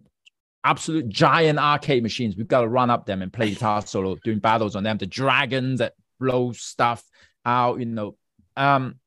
absolute 0.64 1.08
giant 1.08 1.58
arcade 1.58 2.04
machines. 2.04 2.36
We've 2.36 2.48
got 2.48 2.62
to 2.62 2.68
run 2.68 2.90
up 2.90 3.06
them 3.06 3.22
and 3.22 3.32
play 3.32 3.50
guitar 3.50 3.82
solo, 3.86 4.18
doing 4.24 4.40
battles 4.40 4.76
on 4.76 4.84
them. 4.84 4.98
The 4.98 5.06
dragons 5.06 5.80
that 5.80 5.94
blow 6.20 6.52
stuff 6.52 7.04
out, 7.46 7.80
you 7.80 7.86
know. 7.86 8.18
Um, 8.58 9.00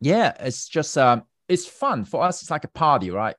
yeah, 0.00 0.32
it's 0.38 0.68
just 0.68 0.96
um, 0.96 1.24
it's 1.50 1.66
fun 1.66 2.04
for 2.04 2.22
us. 2.22 2.40
It's 2.42 2.50
like 2.50 2.64
a 2.64 2.68
party, 2.68 3.10
right? 3.10 3.36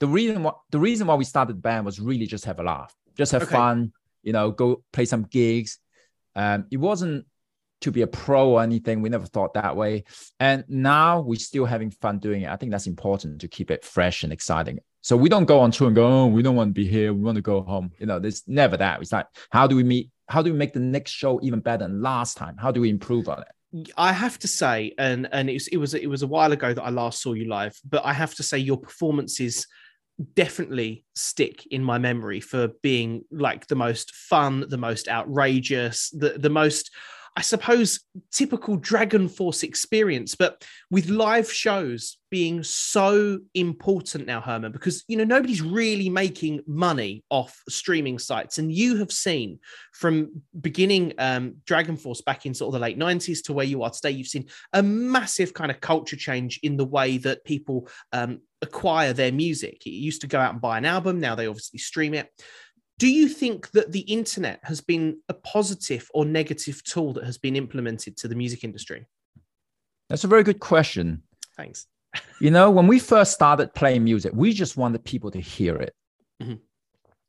The 0.00 0.06
reason 0.06 0.42
why 0.42 0.52
the 0.70 0.78
reason 0.78 1.06
why 1.06 1.14
we 1.14 1.24
started 1.24 1.56
the 1.56 1.60
band 1.60 1.86
was 1.86 2.00
really 2.00 2.26
just 2.26 2.44
have 2.44 2.60
a 2.60 2.62
laugh, 2.62 2.94
just 3.16 3.32
have 3.32 3.44
okay. 3.44 3.52
fun. 3.52 3.92
You 4.22 4.32
know, 4.32 4.50
go 4.50 4.82
play 4.92 5.04
some 5.04 5.22
gigs, 5.22 5.78
um, 6.36 6.66
it 6.70 6.76
wasn't 6.76 7.26
to 7.80 7.90
be 7.90 8.02
a 8.02 8.06
pro 8.06 8.50
or 8.50 8.62
anything. 8.62 9.02
We 9.02 9.08
never 9.08 9.26
thought 9.26 9.54
that 9.54 9.76
way. 9.76 10.04
And 10.38 10.64
now 10.68 11.20
we're 11.20 11.38
still 11.38 11.64
having 11.64 11.90
fun 11.90 12.18
doing 12.18 12.42
it. 12.42 12.50
I 12.50 12.56
think 12.56 12.72
that's 12.72 12.86
important 12.86 13.40
to 13.40 13.48
keep 13.48 13.70
it 13.70 13.84
fresh 13.84 14.22
and 14.22 14.32
exciting. 14.32 14.78
So 15.00 15.16
we 15.16 15.28
don't 15.28 15.44
go 15.44 15.60
on 15.60 15.70
tour 15.70 15.86
and 15.86 15.96
go, 15.96 16.06
oh, 16.06 16.26
we 16.26 16.42
don't 16.42 16.56
want 16.56 16.70
to 16.70 16.72
be 16.72 16.86
here. 16.86 17.12
We 17.12 17.20
want 17.20 17.36
to 17.36 17.42
go 17.42 17.62
home. 17.62 17.92
You 17.98 18.06
know, 18.06 18.18
there's 18.18 18.42
never 18.46 18.76
that. 18.76 19.00
It's 19.00 19.12
like, 19.12 19.26
how 19.50 19.66
do 19.66 19.76
we 19.76 19.84
meet? 19.84 20.10
How 20.28 20.42
do 20.42 20.52
we 20.52 20.58
make 20.58 20.72
the 20.72 20.80
next 20.80 21.12
show 21.12 21.38
even 21.42 21.60
better 21.60 21.84
than 21.84 22.02
last 22.02 22.36
time? 22.36 22.56
How 22.58 22.72
do 22.72 22.80
we 22.80 22.90
improve 22.90 23.28
on 23.28 23.42
it? 23.42 23.48
I 23.96 24.12
have 24.12 24.38
to 24.40 24.48
say, 24.48 24.94
and 24.98 25.28
and 25.32 25.50
it 25.50 25.54
was, 25.54 25.68
it 25.68 25.76
was 25.76 25.94
it 25.94 26.06
was 26.08 26.22
a 26.22 26.26
while 26.26 26.52
ago 26.52 26.72
that 26.72 26.82
I 26.82 26.90
last 26.90 27.20
saw 27.20 27.32
you 27.32 27.48
live, 27.48 27.76
but 27.88 28.04
I 28.04 28.12
have 28.12 28.34
to 28.36 28.42
say 28.42 28.58
your 28.58 28.78
performances 28.78 29.66
definitely 30.34 31.04
stick 31.14 31.66
in 31.66 31.82
my 31.82 31.98
memory 31.98 32.40
for 32.40 32.68
being 32.82 33.22
like 33.30 33.66
the 33.66 33.74
most 33.74 34.14
fun, 34.14 34.64
the 34.68 34.78
most 34.78 35.08
outrageous, 35.08 36.10
the, 36.10 36.30
the 36.38 36.50
most, 36.50 36.90
I 37.36 37.42
suppose, 37.42 38.00
typical 38.32 38.76
Dragon 38.76 39.28
Force 39.28 39.62
experience. 39.62 40.34
But 40.34 40.64
with 40.90 41.10
live 41.10 41.52
shows 41.52 42.16
being 42.30 42.62
so 42.62 43.40
important 43.52 44.26
now, 44.26 44.40
Herman, 44.40 44.72
because 44.72 45.04
you 45.06 45.18
know 45.18 45.24
nobody's 45.24 45.60
really 45.60 46.08
making 46.08 46.62
money 46.66 47.24
off 47.28 47.62
streaming 47.68 48.18
sites, 48.18 48.56
and 48.56 48.72
you 48.72 48.96
have 48.96 49.12
seen 49.12 49.58
from 49.92 50.42
beginning 50.58 51.12
um, 51.18 51.56
Dragon 51.66 51.98
Force 51.98 52.22
back 52.22 52.46
in 52.46 52.54
sort 52.54 52.68
of 52.68 52.80
the 52.80 52.84
late 52.84 52.98
'90s 52.98 53.44
to 53.44 53.52
where 53.52 53.66
you 53.66 53.82
are 53.82 53.90
today, 53.90 54.12
you've 54.12 54.28
seen 54.28 54.46
a 54.72 54.82
massive 54.82 55.52
kind 55.52 55.70
of 55.70 55.80
culture 55.80 56.16
change 56.16 56.58
in 56.62 56.78
the 56.78 56.86
way 56.86 57.18
that 57.18 57.44
people 57.44 57.86
um, 58.12 58.40
acquire 58.62 59.12
their 59.12 59.32
music. 59.32 59.86
It 59.86 59.90
used 59.90 60.22
to 60.22 60.26
go 60.26 60.40
out 60.40 60.52
and 60.52 60.60
buy 60.60 60.78
an 60.78 60.86
album. 60.86 61.20
Now 61.20 61.34
they 61.34 61.46
obviously 61.46 61.80
stream 61.80 62.14
it. 62.14 62.30
Do 62.98 63.08
you 63.08 63.28
think 63.28 63.70
that 63.72 63.92
the 63.92 64.00
internet 64.00 64.60
has 64.62 64.80
been 64.80 65.18
a 65.28 65.34
positive 65.34 66.10
or 66.14 66.24
negative 66.24 66.82
tool 66.82 67.12
that 67.14 67.24
has 67.24 67.36
been 67.36 67.54
implemented 67.54 68.16
to 68.18 68.28
the 68.28 68.34
music 68.34 68.64
industry? 68.64 69.06
That's 70.08 70.24
a 70.24 70.28
very 70.28 70.42
good 70.42 70.60
question. 70.60 71.22
Thanks. 71.56 71.86
you 72.40 72.50
know, 72.50 72.70
when 72.70 72.86
we 72.86 72.98
first 72.98 73.32
started 73.32 73.74
playing 73.74 74.04
music, 74.04 74.32
we 74.34 74.52
just 74.52 74.76
wanted 74.76 75.04
people 75.04 75.30
to 75.32 75.40
hear 75.40 75.76
it. 75.76 75.94
Mm-hmm. 76.42 76.54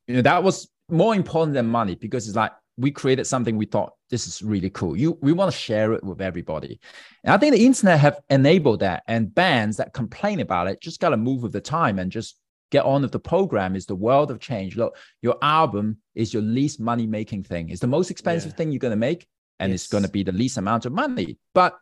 You 0.08 0.16
know, 0.16 0.22
that 0.22 0.44
was 0.44 0.70
more 0.90 1.16
important 1.16 1.54
than 1.54 1.68
money 1.68 1.96
because 1.96 2.28
it's 2.28 2.38
like 2.38 2.54
we 2.78 2.92
created 2.92 3.26
something 3.26 3.58
we 3.58 3.66
thought 3.66 3.94
this 4.10 4.28
is 4.28 4.42
really 4.42 4.70
cool. 4.70 4.96
You 4.96 5.18
we 5.22 5.34
want 5.34 5.52
to 5.52 5.58
share 5.58 5.94
it 5.94 6.04
with 6.04 6.22
everybody. 6.22 6.80
And 7.24 7.34
I 7.34 7.38
think 7.38 7.54
the 7.54 7.66
internet 7.66 8.00
have 8.00 8.20
enabled 8.30 8.80
that 8.82 9.04
and 9.08 9.34
bands 9.34 9.78
that 9.78 9.94
complain 9.94 10.40
about 10.40 10.68
it 10.68 10.82
just 10.82 11.02
got 11.02 11.10
to 11.10 11.18
move 11.18 11.44
with 11.44 11.52
the 11.52 11.62
time 11.62 12.00
and 12.00 12.12
just 12.12 12.38
get 12.72 12.86
on 12.86 13.02
with 13.02 13.12
the 13.12 13.20
program 13.20 13.76
is 13.76 13.86
the 13.86 13.96
world 13.96 14.32
of 14.32 14.40
change. 14.40 14.76
Look, 14.76 14.98
your 15.22 15.38
album 15.42 15.98
is 16.16 16.34
your 16.34 16.44
least 16.44 16.80
money 16.80 17.08
making 17.08 17.44
thing. 17.44 17.70
It's 17.70 17.82
the 17.82 17.88
most 17.88 18.12
expensive 18.12 18.52
yeah. 18.52 18.56
thing 18.56 18.72
you're 18.72 18.80
going 18.80 18.92
to 18.92 18.98
make 18.98 19.28
and 19.60 19.72
yes. 19.72 19.82
it's 19.82 19.92
going 19.92 20.04
to 20.04 20.10
be 20.10 20.24
the 20.24 20.32
least 20.32 20.58
amount 20.58 20.86
of 20.86 20.92
money. 20.92 21.38
But 21.54 21.78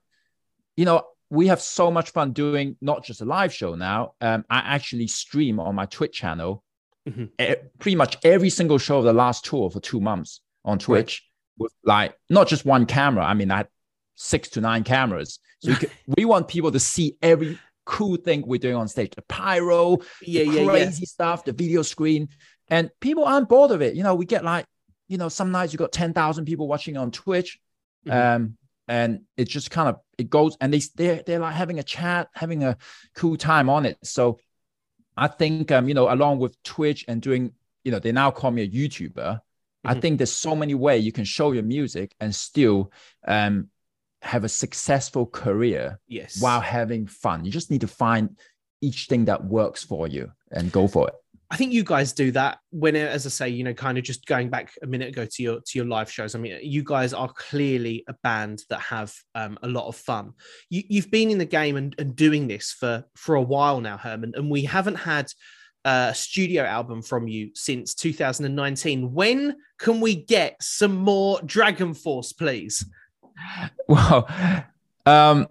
you 0.78 0.86
know, 0.86 1.04
we 1.30 1.48
have 1.48 1.62
so 1.62 1.90
much 1.90 2.12
fun 2.12 2.34
doing 2.34 2.76
not 2.82 3.04
just 3.04 3.22
a 3.22 3.26
live 3.26 3.54
show 3.54 3.76
now. 3.76 4.14
Um, 4.22 4.46
I 4.50 4.60
actually 4.60 5.08
stream 5.08 5.60
on 5.60 5.76
my 5.76 5.86
Twitch 5.86 6.14
channel 6.14 6.64
mm-hmm. 7.08 7.54
pretty 7.80 7.96
much 7.96 8.18
every 8.24 8.50
single 8.50 8.78
show 8.78 9.00
of 9.00 9.06
the 9.06 9.14
last 9.14 9.46
tour 9.46 9.70
for 9.70 9.80
two 9.80 10.00
months 10.00 10.42
on 10.64 10.80
Twitch 10.80 11.24
right. 11.60 11.64
with 11.64 11.74
like 11.84 12.16
not 12.30 12.48
just 12.48 12.66
one 12.66 12.86
camera. 12.86 13.24
I 13.26 13.34
mean, 13.34 13.52
I 13.52 13.58
had 13.58 13.68
six 14.16 14.50
to 14.50 14.62
nine 14.62 14.84
cameras. 14.84 15.40
So 15.60 15.74
can, 15.80 15.90
we 16.18 16.26
want 16.26 16.48
people 16.48 16.72
to 16.72 16.80
see 16.80 17.18
every 17.22 17.58
cool 17.86 18.18
thing 18.18 18.44
we're 18.46 18.60
doing 18.60 18.76
on 18.76 18.88
stage, 18.88 19.12
the 19.16 19.22
pyro, 19.24 20.00
yeah, 20.22 20.44
the 20.44 20.50
yeah, 20.52 20.66
crazy 20.66 21.02
yeah. 21.02 21.08
stuff, 21.08 21.46
the 21.46 21.54
video 21.54 21.82
screen, 21.82 22.30
and 22.68 22.90
people 23.00 23.26
aren't 23.26 23.48
bored 23.48 23.72
of 23.72 23.82
it. 23.82 23.96
You 23.96 24.04
know, 24.04 24.16
we 24.16 24.26
get 24.26 24.44
like, 24.44 24.66
you 25.08 25.18
know, 25.18 25.30
some 25.30 25.52
nights 25.52 25.72
you 25.72 25.80
got 25.80 25.92
ten 25.92 26.14
thousand 26.14 26.46
people 26.46 26.68
watching 26.68 26.98
on 26.98 27.12
Twitch, 27.12 27.60
mm-hmm. 28.06 28.18
um, 28.18 28.58
and 28.88 29.22
it 29.38 29.48
just 29.48 29.72
kind 29.72 29.90
of 29.90 29.98
it 30.18 30.30
goes, 30.30 30.58
and 30.60 30.74
they 30.74 30.82
they're, 30.96 31.24
they're 31.26 31.40
like 31.40 31.56
having 31.56 31.80
a 31.80 31.84
chat, 31.84 32.30
having 32.34 32.64
a 32.64 32.78
cool 33.16 33.38
time 33.38 33.70
on 33.70 33.86
it. 33.86 33.98
So, 34.04 34.40
I 35.16 35.28
think 35.28 35.72
um, 35.72 35.88
you 35.88 35.94
know, 35.94 36.12
along 36.12 36.40
with 36.40 36.62
Twitch 36.64 37.06
and 37.08 37.22
doing, 37.22 37.54
you 37.84 37.92
know, 37.92 38.00
they 38.00 38.12
now 38.12 38.32
call 38.32 38.52
me 38.52 38.64
a 38.64 38.68
YouTuber. 38.68 39.14
Mm-hmm. 39.16 39.88
I 39.88 40.00
think 40.00 40.18
there's 40.18 40.32
so 40.32 40.56
many 40.56 40.74
ways 40.74 41.06
you 41.06 41.12
can 41.12 41.26
show 41.26 41.52
your 41.52 41.64
music 41.64 42.16
and 42.20 42.34
still 42.34 42.92
um, 43.28 43.70
have 44.26 44.44
a 44.44 44.50
successful 44.50 45.26
career 45.26 46.00
yes 46.08 46.42
while 46.42 46.62
having 46.62 47.06
fun 47.06 47.46
you 47.46 47.52
just 47.52 47.72
need 47.72 47.82
to 47.82 47.88
find 47.88 48.38
each 48.82 49.06
thing 49.08 49.26
that 49.26 49.44
works 49.46 49.84
for 49.84 50.08
you 50.08 50.32
and 50.52 50.72
go 50.72 50.88
for 50.88 51.08
it 51.08 51.16
I 51.52 51.58
think 51.58 51.74
you 51.74 51.84
guys 51.84 52.12
do 52.12 52.32
that 52.32 52.58
when, 52.72 52.96
as 52.96 53.26
I 53.26 53.30
say, 53.30 53.50
you 53.50 53.64
know, 53.64 53.74
kind 53.74 53.98
of 53.98 54.04
just 54.04 54.26
going 54.26 54.50
back 54.50 54.74
a 54.82 54.88
minute 54.88 55.10
ago 55.10 55.26
to 55.26 55.44
your 55.44 55.60
to 55.60 55.78
your 55.78 55.86
live 55.86 56.12
shows. 56.12 56.34
I 56.34 56.40
mean, 56.40 56.58
you 56.64 56.84
guys 56.84 57.14
are 57.14 57.30
clearly 57.30 58.04
a 58.08 58.16
band 58.24 58.64
that 58.70 58.80
have 58.80 59.14
um, 59.36 59.60
a 59.62 59.68
lot 59.68 59.88
of 59.88 59.96
fun. 59.96 60.34
You, 60.70 60.84
have 61.02 61.12
been 61.12 61.30
in 61.30 61.38
the 61.38 61.46
game 61.46 61.76
and, 61.76 61.96
and 62.00 62.16
doing 62.16 62.48
this 62.48 62.72
for 62.72 63.06
for 63.16 63.36
a 63.36 63.42
while 63.42 63.80
now, 63.80 63.96
Herman, 63.96 64.34
and 64.36 64.50
we 64.50 64.64
haven't 64.64 64.96
had 64.96 65.28
a 65.86 66.14
studio 66.16 66.64
album 66.64 67.04
from 67.04 67.28
you 67.28 67.52
since 67.54 67.94
2019. 67.94 69.14
When 69.14 69.56
can 69.78 70.02
we 70.02 70.16
get 70.16 70.56
some 70.62 70.96
more 70.96 71.40
Dragon 71.46 71.94
Force, 71.94 72.34
please? 72.34 72.84
Well, 73.88 74.28
um, 75.06 75.48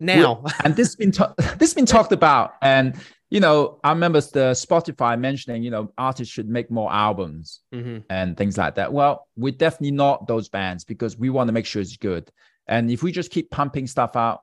now 0.00 0.44
and 0.64 0.74
this 0.74 0.96
been 0.96 1.12
ta- 1.12 1.34
this 1.58 1.74
been 1.74 1.86
talked 1.86 2.12
about, 2.12 2.54
and 2.60 2.94
you 3.30 3.40
know, 3.40 3.80
I 3.82 3.90
remember 3.90 4.20
the 4.20 4.52
Spotify 4.52 5.18
mentioning, 5.18 5.62
you 5.62 5.70
know, 5.70 5.92
artists 5.98 6.32
should 6.32 6.48
make 6.48 6.70
more 6.70 6.92
albums 6.92 7.60
mm-hmm. 7.74 7.98
and 8.08 8.36
things 8.36 8.56
like 8.56 8.76
that. 8.76 8.92
Well, 8.92 9.26
we're 9.36 9.52
definitely 9.52 9.92
not 9.92 10.28
those 10.28 10.48
bands 10.48 10.84
because 10.84 11.18
we 11.18 11.30
want 11.30 11.48
to 11.48 11.52
make 11.52 11.66
sure 11.66 11.82
it's 11.82 11.96
good. 11.96 12.30
And 12.68 12.90
if 12.90 13.02
we 13.02 13.10
just 13.12 13.30
keep 13.30 13.50
pumping 13.50 13.86
stuff 13.86 14.16
out, 14.16 14.42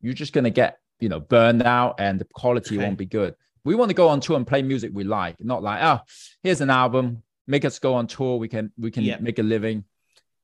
you're 0.00 0.14
just 0.14 0.32
gonna 0.32 0.50
get, 0.50 0.78
you 1.00 1.08
know, 1.08 1.20
burned 1.20 1.62
out 1.62 1.96
and 1.98 2.20
the 2.20 2.24
quality 2.24 2.76
okay. 2.76 2.84
won't 2.84 2.98
be 2.98 3.06
good. 3.06 3.34
We 3.64 3.74
want 3.74 3.90
to 3.90 3.94
go 3.94 4.08
on 4.08 4.20
tour 4.20 4.36
and 4.36 4.46
play 4.46 4.62
music 4.62 4.90
we 4.94 5.04
like, 5.04 5.36
not 5.40 5.62
like, 5.62 5.82
oh, 5.82 6.00
here's 6.42 6.60
an 6.60 6.70
album, 6.70 7.22
make 7.46 7.64
us 7.64 7.78
go 7.78 7.94
on 7.94 8.06
tour. 8.06 8.38
We 8.38 8.48
can 8.48 8.72
we 8.78 8.90
can 8.90 9.02
yep. 9.02 9.20
make 9.20 9.38
a 9.38 9.42
living. 9.42 9.84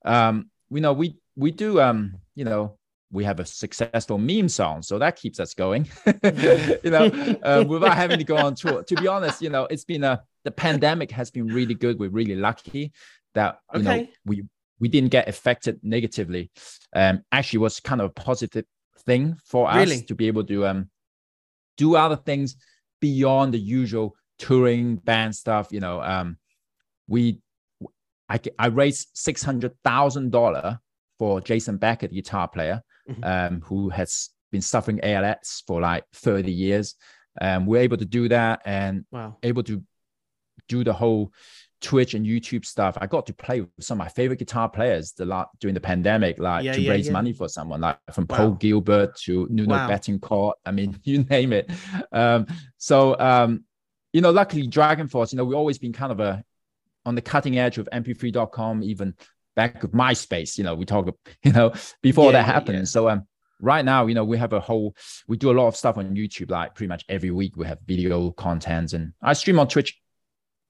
Um, 0.05 0.51
we 0.69 0.81
know 0.81 0.93
we 0.93 1.17
we 1.37 1.51
do 1.51 1.81
um 1.81 2.15
you 2.35 2.45
know 2.45 2.77
we 3.13 3.25
have 3.25 3.39
a 3.39 3.47
successful 3.47 4.19
meme 4.19 4.49
song 4.49 4.83
so 4.83 4.99
that 4.99 5.17
keeps 5.17 5.39
us 5.39 5.55
going 5.55 5.89
you 6.25 6.91
know 6.91 7.07
uh, 7.43 7.65
without 7.69 7.97
having 7.97 8.19
to 8.19 8.25
go 8.25 8.37
on 8.37 8.55
tour 8.55 8.83
to 8.83 8.95
be 8.97 9.07
honest 9.07 9.41
you 9.41 9.51
know 9.51 9.65
it's 9.71 9.85
been 9.85 10.03
a 10.03 10.21
the 10.45 10.51
pandemic 10.51 11.11
has 11.11 11.31
been 11.31 11.47
really 11.47 11.75
good 11.75 11.99
we're 11.99 12.11
really 12.11 12.35
lucky 12.35 12.93
that 13.35 13.59
you 13.75 13.81
okay. 13.81 14.03
know 14.03 14.09
we 14.25 14.45
we 14.81 14.89
didn't 14.89 15.11
get 15.11 15.29
affected 15.29 15.79
negatively 15.83 16.51
um 16.95 17.23
actually 17.31 17.61
was 17.61 17.81
kind 17.81 18.01
of 18.01 18.11
a 18.11 18.13
positive 18.13 18.65
thing 19.01 19.37
for 19.45 19.69
us 19.69 19.77
really? 19.77 20.03
to 20.03 20.15
be 20.15 20.27
able 20.27 20.45
to 20.45 20.67
um 20.67 20.91
do 21.77 21.97
other 21.97 22.17
things 22.17 22.57
beyond 23.01 23.53
the 23.55 23.59
usual 23.59 24.17
touring 24.39 24.97
band 24.97 25.35
stuff 25.35 25.69
you 25.71 25.81
know 25.81 26.03
um 26.03 26.37
we 27.09 27.39
I, 28.29 28.41
I 28.59 28.67
raised 28.67 29.11
six 29.15 29.43
hundred 29.43 29.73
thousand 29.85 30.33
dollar 30.33 30.81
for 31.19 31.41
Jason 31.41 31.77
Becker, 31.77 32.09
the 32.09 32.17
guitar 32.17 32.49
player, 32.49 32.83
mm-hmm. 33.09 33.25
um, 33.25 33.61
who 33.63 33.89
has 33.91 34.31
been 34.53 34.63
suffering 34.63 35.01
ALS 35.03 35.63
for 35.67 35.81
like 35.81 36.05
30 36.15 36.53
years. 36.53 36.95
Um, 37.41 37.67
we're 37.67 37.83
able 37.83 37.97
to 37.99 38.05
do 38.05 38.29
that 38.29 38.63
and 38.65 39.05
wow. 39.11 39.37
able 39.43 39.63
to 39.65 39.83
do 40.69 40.85
the 40.85 40.93
whole 40.93 41.33
Twitch 41.81 42.15
and 42.15 42.25
YouTube 42.25 42.65
stuff. 42.65 42.97
I 43.01 43.07
got 43.07 43.27
to 43.27 43.35
play 43.35 43.61
with 43.61 43.71
some 43.81 44.01
of 44.01 44.07
my 44.07 44.09
favorite 44.09 44.39
guitar 44.39 44.69
players 44.69 45.13
the 45.13 45.27
lot 45.27 45.51
during 45.61 45.75
the 45.75 45.81
pandemic, 45.81 46.39
like 46.39 46.65
yeah, 46.65 46.73
to 46.73 46.81
yeah, 46.81 46.91
raise 46.91 47.07
yeah. 47.07 47.13
money 47.13 47.33
for 47.33 47.49
someone, 47.49 47.81
like 47.81 47.99
from 48.13 48.27
wow. 48.29 48.37
Paul 48.37 48.51
Gilbert 48.53 49.17
to 49.25 49.47
Nuno 49.51 49.75
wow. 49.75 49.89
Bettencourt. 49.89 50.55
I 50.65 50.71
mean, 50.71 50.99
you 51.05 51.25
name 51.25 51.53
it. 51.53 51.71
Um, 52.13 52.47
so 52.79 53.19
um, 53.19 53.65
you 54.13 54.21
know, 54.21 54.31
luckily 54.31 54.67
Dragon 54.67 55.09
Force, 55.09 55.33
you 55.33 55.37
know, 55.37 55.45
we've 55.45 55.59
always 55.59 55.79
been 55.79 55.93
kind 55.93 56.13
of 56.13 56.21
a 56.21 56.43
on 57.05 57.15
the 57.15 57.23
cutting 57.23 57.59
edge 57.59 57.79
of 57.79 57.89
mp3.com, 57.93 58.83
even 58.83 59.15
back 59.57 59.83
of 59.83 59.91
MySpace. 59.91 60.57
You 60.57 60.65
know, 60.65 60.75
we 60.75 60.85
talk, 60.85 61.09
you 61.43 61.53
know, 61.53 61.73
before 62.03 62.27
yeah, 62.27 62.33
that 62.33 62.45
happened. 62.45 62.79
Yeah. 62.79 62.85
So 62.85 63.09
um, 63.09 63.27
right 63.61 63.85
now, 63.85 64.07
you 64.07 64.15
know, 64.15 64.25
we 64.25 64.39
have 64.39 64.53
a 64.53 64.61
whole, 64.61 64.95
we 65.27 65.37
do 65.37 65.51
a 65.51 65.55
lot 65.55 65.67
of 65.67 65.77
stuff 65.77 65.97
on 65.97 66.15
YouTube. 66.15 66.51
Like 66.51 66.75
pretty 66.75 66.89
much 66.89 67.05
every 67.09 67.33
week, 67.33 67.57
we 67.57 67.67
have 67.67 67.79
video 67.85 68.31
content, 68.31 68.93
and 68.93 69.13
I 69.21 69.33
stream 69.33 69.59
on 69.59 69.67
Twitch 69.67 69.99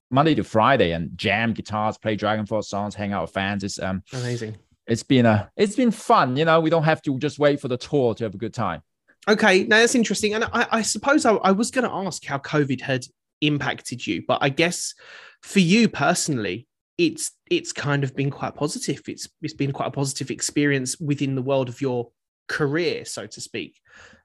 Monday 0.09 0.33
to 0.35 0.43
Friday 0.43 0.93
and 0.93 1.15
jam 1.17 1.53
guitars, 1.53 1.97
play 1.97 2.15
Dragon 2.15 2.45
Force 2.45 2.69
songs, 2.69 2.95
hang 2.95 3.13
out 3.13 3.23
with 3.23 3.31
fans. 3.31 3.63
It's 3.63 3.79
um 3.79 4.01
amazing. 4.13 4.57
It's 4.87 5.03
been 5.03 5.25
a, 5.25 5.51
it's 5.57 5.75
been 5.75 5.91
fun. 5.91 6.37
You 6.37 6.45
know, 6.45 6.61
we 6.61 6.69
don't 6.69 6.83
have 6.83 7.01
to 7.01 7.19
just 7.19 7.39
wait 7.39 7.59
for 7.59 7.67
the 7.67 7.77
tour 7.77 8.15
to 8.15 8.23
have 8.23 8.33
a 8.33 8.37
good 8.37 8.53
time. 8.53 8.81
Okay, 9.27 9.65
now 9.65 9.79
that's 9.79 9.95
interesting, 9.95 10.33
and 10.33 10.45
I, 10.45 10.67
I 10.71 10.81
suppose 10.81 11.25
I, 11.25 11.33
I 11.33 11.51
was 11.51 11.71
going 11.71 11.83
to 11.83 11.93
ask 11.93 12.23
how 12.23 12.37
COVID 12.37 12.79
had 12.79 13.05
impacted 13.41 14.07
you, 14.07 14.23
but 14.25 14.39
I 14.41 14.47
guess 14.47 14.93
for 15.41 15.59
you 15.59 15.89
personally, 15.89 16.66
it's 16.97 17.31
it's 17.49 17.71
kind 17.71 18.03
of 18.03 18.15
been 18.15 18.31
quite 18.31 18.55
positive. 18.55 19.01
It's 19.07 19.29
it's 19.41 19.53
been 19.53 19.71
quite 19.71 19.87
a 19.87 19.91
positive 19.91 20.31
experience 20.31 20.99
within 20.99 21.35
the 21.35 21.41
world 21.41 21.69
of 21.69 21.81
your 21.81 22.09
career, 22.47 23.05
so 23.05 23.27
to 23.27 23.41
speak. 23.41 23.79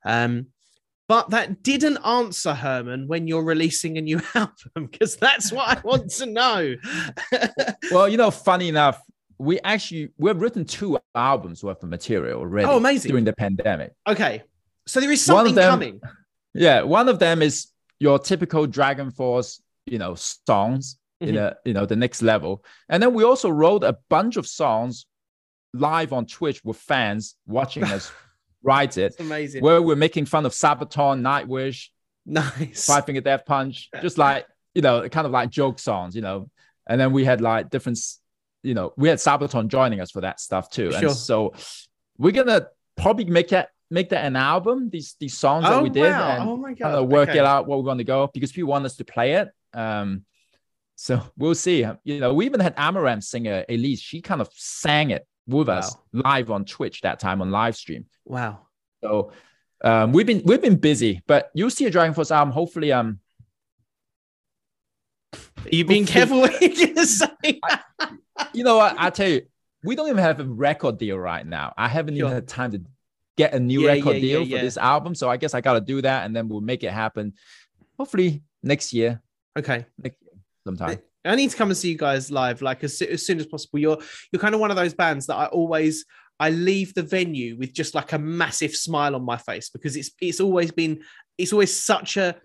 Um, 0.04 0.46
but 1.08 1.30
that 1.30 1.62
didn't 1.62 1.98
answer 1.98 2.54
Herman 2.54 3.08
when 3.08 3.26
you're 3.26 3.44
releasing 3.44 3.98
a 3.98 4.00
new 4.00 4.20
album 4.34 4.88
because 4.90 5.16
that's 5.16 5.52
what 5.52 5.68
I 5.68 5.80
want 5.82 6.10
to 6.12 6.26
know. 6.26 6.74
well, 7.90 8.08
you 8.08 8.16
know, 8.16 8.30
funny 8.30 8.68
enough, 8.68 9.00
we 9.38 9.60
actually 9.60 10.10
we've 10.16 10.40
written 10.40 10.64
two 10.64 10.98
albums 11.14 11.62
worth 11.62 11.82
of 11.82 11.90
material 11.90 12.40
already. 12.40 12.66
Oh, 12.66 12.78
amazing! 12.78 13.10
During 13.10 13.24
the 13.24 13.34
pandemic. 13.34 13.92
Okay, 14.06 14.42
so 14.86 15.00
there 15.00 15.10
is 15.10 15.22
something 15.22 15.54
them, 15.54 15.70
coming. 15.70 16.00
Yeah, 16.54 16.82
one 16.82 17.08
of 17.10 17.18
them 17.18 17.42
is 17.42 17.68
your 18.00 18.18
typical 18.18 18.66
Dragon 18.66 19.10
Force, 19.10 19.60
you 19.86 19.98
know, 19.98 20.14
songs 20.14 20.96
in 21.22 21.36
a 21.36 21.56
you 21.64 21.72
know 21.72 21.86
the 21.86 21.96
next 21.96 22.22
level. 22.22 22.64
And 22.88 23.02
then 23.02 23.14
we 23.14 23.24
also 23.24 23.48
wrote 23.48 23.84
a 23.84 23.98
bunch 24.08 24.36
of 24.36 24.46
songs 24.46 25.06
live 25.74 26.12
on 26.12 26.26
Twitch 26.26 26.62
with 26.64 26.76
fans 26.76 27.36
watching 27.46 27.84
us 27.84 28.12
write 28.62 28.98
it. 28.98 29.14
amazing. 29.18 29.62
Where 29.62 29.80
we're 29.80 29.96
making 29.96 30.26
fun 30.26 30.46
of 30.46 30.52
Sabaton, 30.52 31.20
Nightwish, 31.20 31.88
nice, 32.26 32.86
Five 32.86 33.06
Finger 33.06 33.20
Death 33.20 33.44
Punch, 33.46 33.88
just 34.00 34.18
like 34.18 34.46
you 34.74 34.82
know, 34.82 35.08
kind 35.08 35.26
of 35.26 35.32
like 35.32 35.50
joke 35.50 35.78
songs, 35.78 36.14
you 36.14 36.22
know. 36.22 36.50
And 36.86 37.00
then 37.00 37.12
we 37.12 37.24
had 37.24 37.40
like 37.40 37.70
different, 37.70 37.98
you 38.62 38.74
know, 38.74 38.92
we 38.96 39.08
had 39.08 39.18
Sabaton 39.18 39.68
joining 39.68 40.00
us 40.00 40.10
for 40.10 40.22
that 40.22 40.40
stuff 40.40 40.70
too. 40.70 40.90
Sure. 40.92 41.08
And 41.08 41.16
so 41.16 41.54
we're 42.18 42.32
gonna 42.32 42.68
probably 42.96 43.24
make 43.24 43.48
that 43.48 43.70
make 43.90 44.08
that 44.10 44.24
an 44.24 44.36
album. 44.36 44.90
These 44.90 45.16
these 45.20 45.36
songs 45.36 45.64
oh, 45.66 45.70
that 45.70 45.82
we 45.82 45.90
did, 45.90 46.10
wow. 46.10 46.30
and 46.30 46.48
oh 46.48 46.56
my 46.56 46.70
God. 46.70 46.84
kind 46.84 46.96
of 46.96 47.08
work 47.08 47.28
okay. 47.28 47.38
it 47.38 47.44
out 47.44 47.68
where 47.68 47.78
we're 47.78 47.94
to 47.94 48.04
go 48.04 48.30
because 48.32 48.52
people 48.52 48.70
want 48.70 48.84
us 48.86 48.96
to 48.96 49.04
play 49.04 49.34
it. 49.34 49.48
Um, 49.74 50.24
so 50.96 51.22
we'll 51.36 51.54
see. 51.54 51.84
You 52.04 52.20
know, 52.20 52.34
we 52.34 52.46
even 52.46 52.60
had 52.60 52.76
Amaranthe 52.76 53.24
singer 53.24 53.64
Elize. 53.68 54.00
She 54.00 54.20
kind 54.20 54.40
of 54.40 54.48
sang 54.52 55.10
it 55.10 55.26
with 55.46 55.68
wow. 55.68 55.78
us 55.78 55.96
live 56.12 56.50
on 56.50 56.64
Twitch 56.64 57.00
that 57.02 57.20
time 57.20 57.42
on 57.42 57.50
live 57.50 57.76
stream. 57.76 58.06
Wow. 58.24 58.66
So 59.02 59.32
um, 59.82 60.12
we've 60.12 60.26
been 60.26 60.42
we've 60.44 60.62
been 60.62 60.76
busy, 60.76 61.22
but 61.26 61.50
you'll 61.54 61.70
see 61.70 61.86
a 61.86 61.90
Dragon 61.90 62.14
Force 62.14 62.30
album. 62.30 62.52
Hopefully, 62.52 62.92
um, 62.92 63.18
you 65.70 65.84
being 65.84 66.06
careful 66.06 66.40
what 66.40 66.60
you're 66.78 67.04
saying. 67.04 67.60
you 68.52 68.64
know 68.64 68.76
what? 68.76 68.94
I 68.98 69.10
tell 69.10 69.28
you, 69.28 69.42
we 69.82 69.96
don't 69.96 70.08
even 70.08 70.18
have 70.18 70.40
a 70.40 70.44
record 70.44 70.98
deal 70.98 71.18
right 71.18 71.46
now. 71.46 71.72
I 71.76 71.88
haven't 71.88 72.14
sure. 72.14 72.26
even 72.26 72.34
had 72.34 72.48
time 72.48 72.72
to 72.72 72.82
get 73.36 73.54
a 73.54 73.60
new 73.60 73.82
Yeah, 73.82 73.92
record 73.92 74.14
yeah, 74.16 74.20
deal 74.20 74.42
yeah, 74.42 74.58
for 74.58 74.64
this 74.64 74.76
album. 74.76 75.14
So 75.14 75.28
I 75.28 75.36
guess 75.36 75.54
I 75.54 75.60
got 75.60 75.74
to 75.74 75.80
do 75.80 76.02
that, 76.02 76.26
and 76.26 76.36
then 76.36 76.48
we'll 76.48 76.60
make 76.60 76.84
it 76.84 76.92
happen. 76.92 77.32
Hopefully 77.98 78.42
next 78.62 78.92
year, 78.92 79.20
Okay. 79.58 79.86
Sometime. 80.64 80.98
I 81.24 81.36
need 81.36 81.50
to 81.50 81.56
come 81.56 81.70
and 81.70 81.76
see 81.76 81.90
you 81.90 81.96
guys 81.96 82.30
live, 82.30 82.62
like 82.62 82.82
as, 82.82 83.00
as 83.00 83.24
soon 83.24 83.38
as 83.38 83.46
possible. 83.46 83.78
You're 83.78 83.98
you're 84.30 84.40
kind 84.40 84.54
of 84.54 84.60
one 84.60 84.70
of 84.70 84.76
those 84.76 84.94
bands 84.94 85.26
that 85.26 85.36
I 85.36 85.46
always 85.46 86.04
I 86.40 86.50
leave 86.50 86.94
the 86.94 87.02
venue 87.02 87.56
with 87.56 87.72
just 87.72 87.94
like 87.94 88.12
a 88.12 88.18
massive 88.18 88.74
smile 88.74 89.14
on 89.14 89.24
my 89.24 89.36
face 89.36 89.70
because 89.70 89.96
it's 89.96 90.10
it's 90.20 90.40
always 90.40 90.72
been 90.72 91.02
it's 91.38 91.52
always 91.52 91.74
such 91.74 92.16
a, 92.16 92.36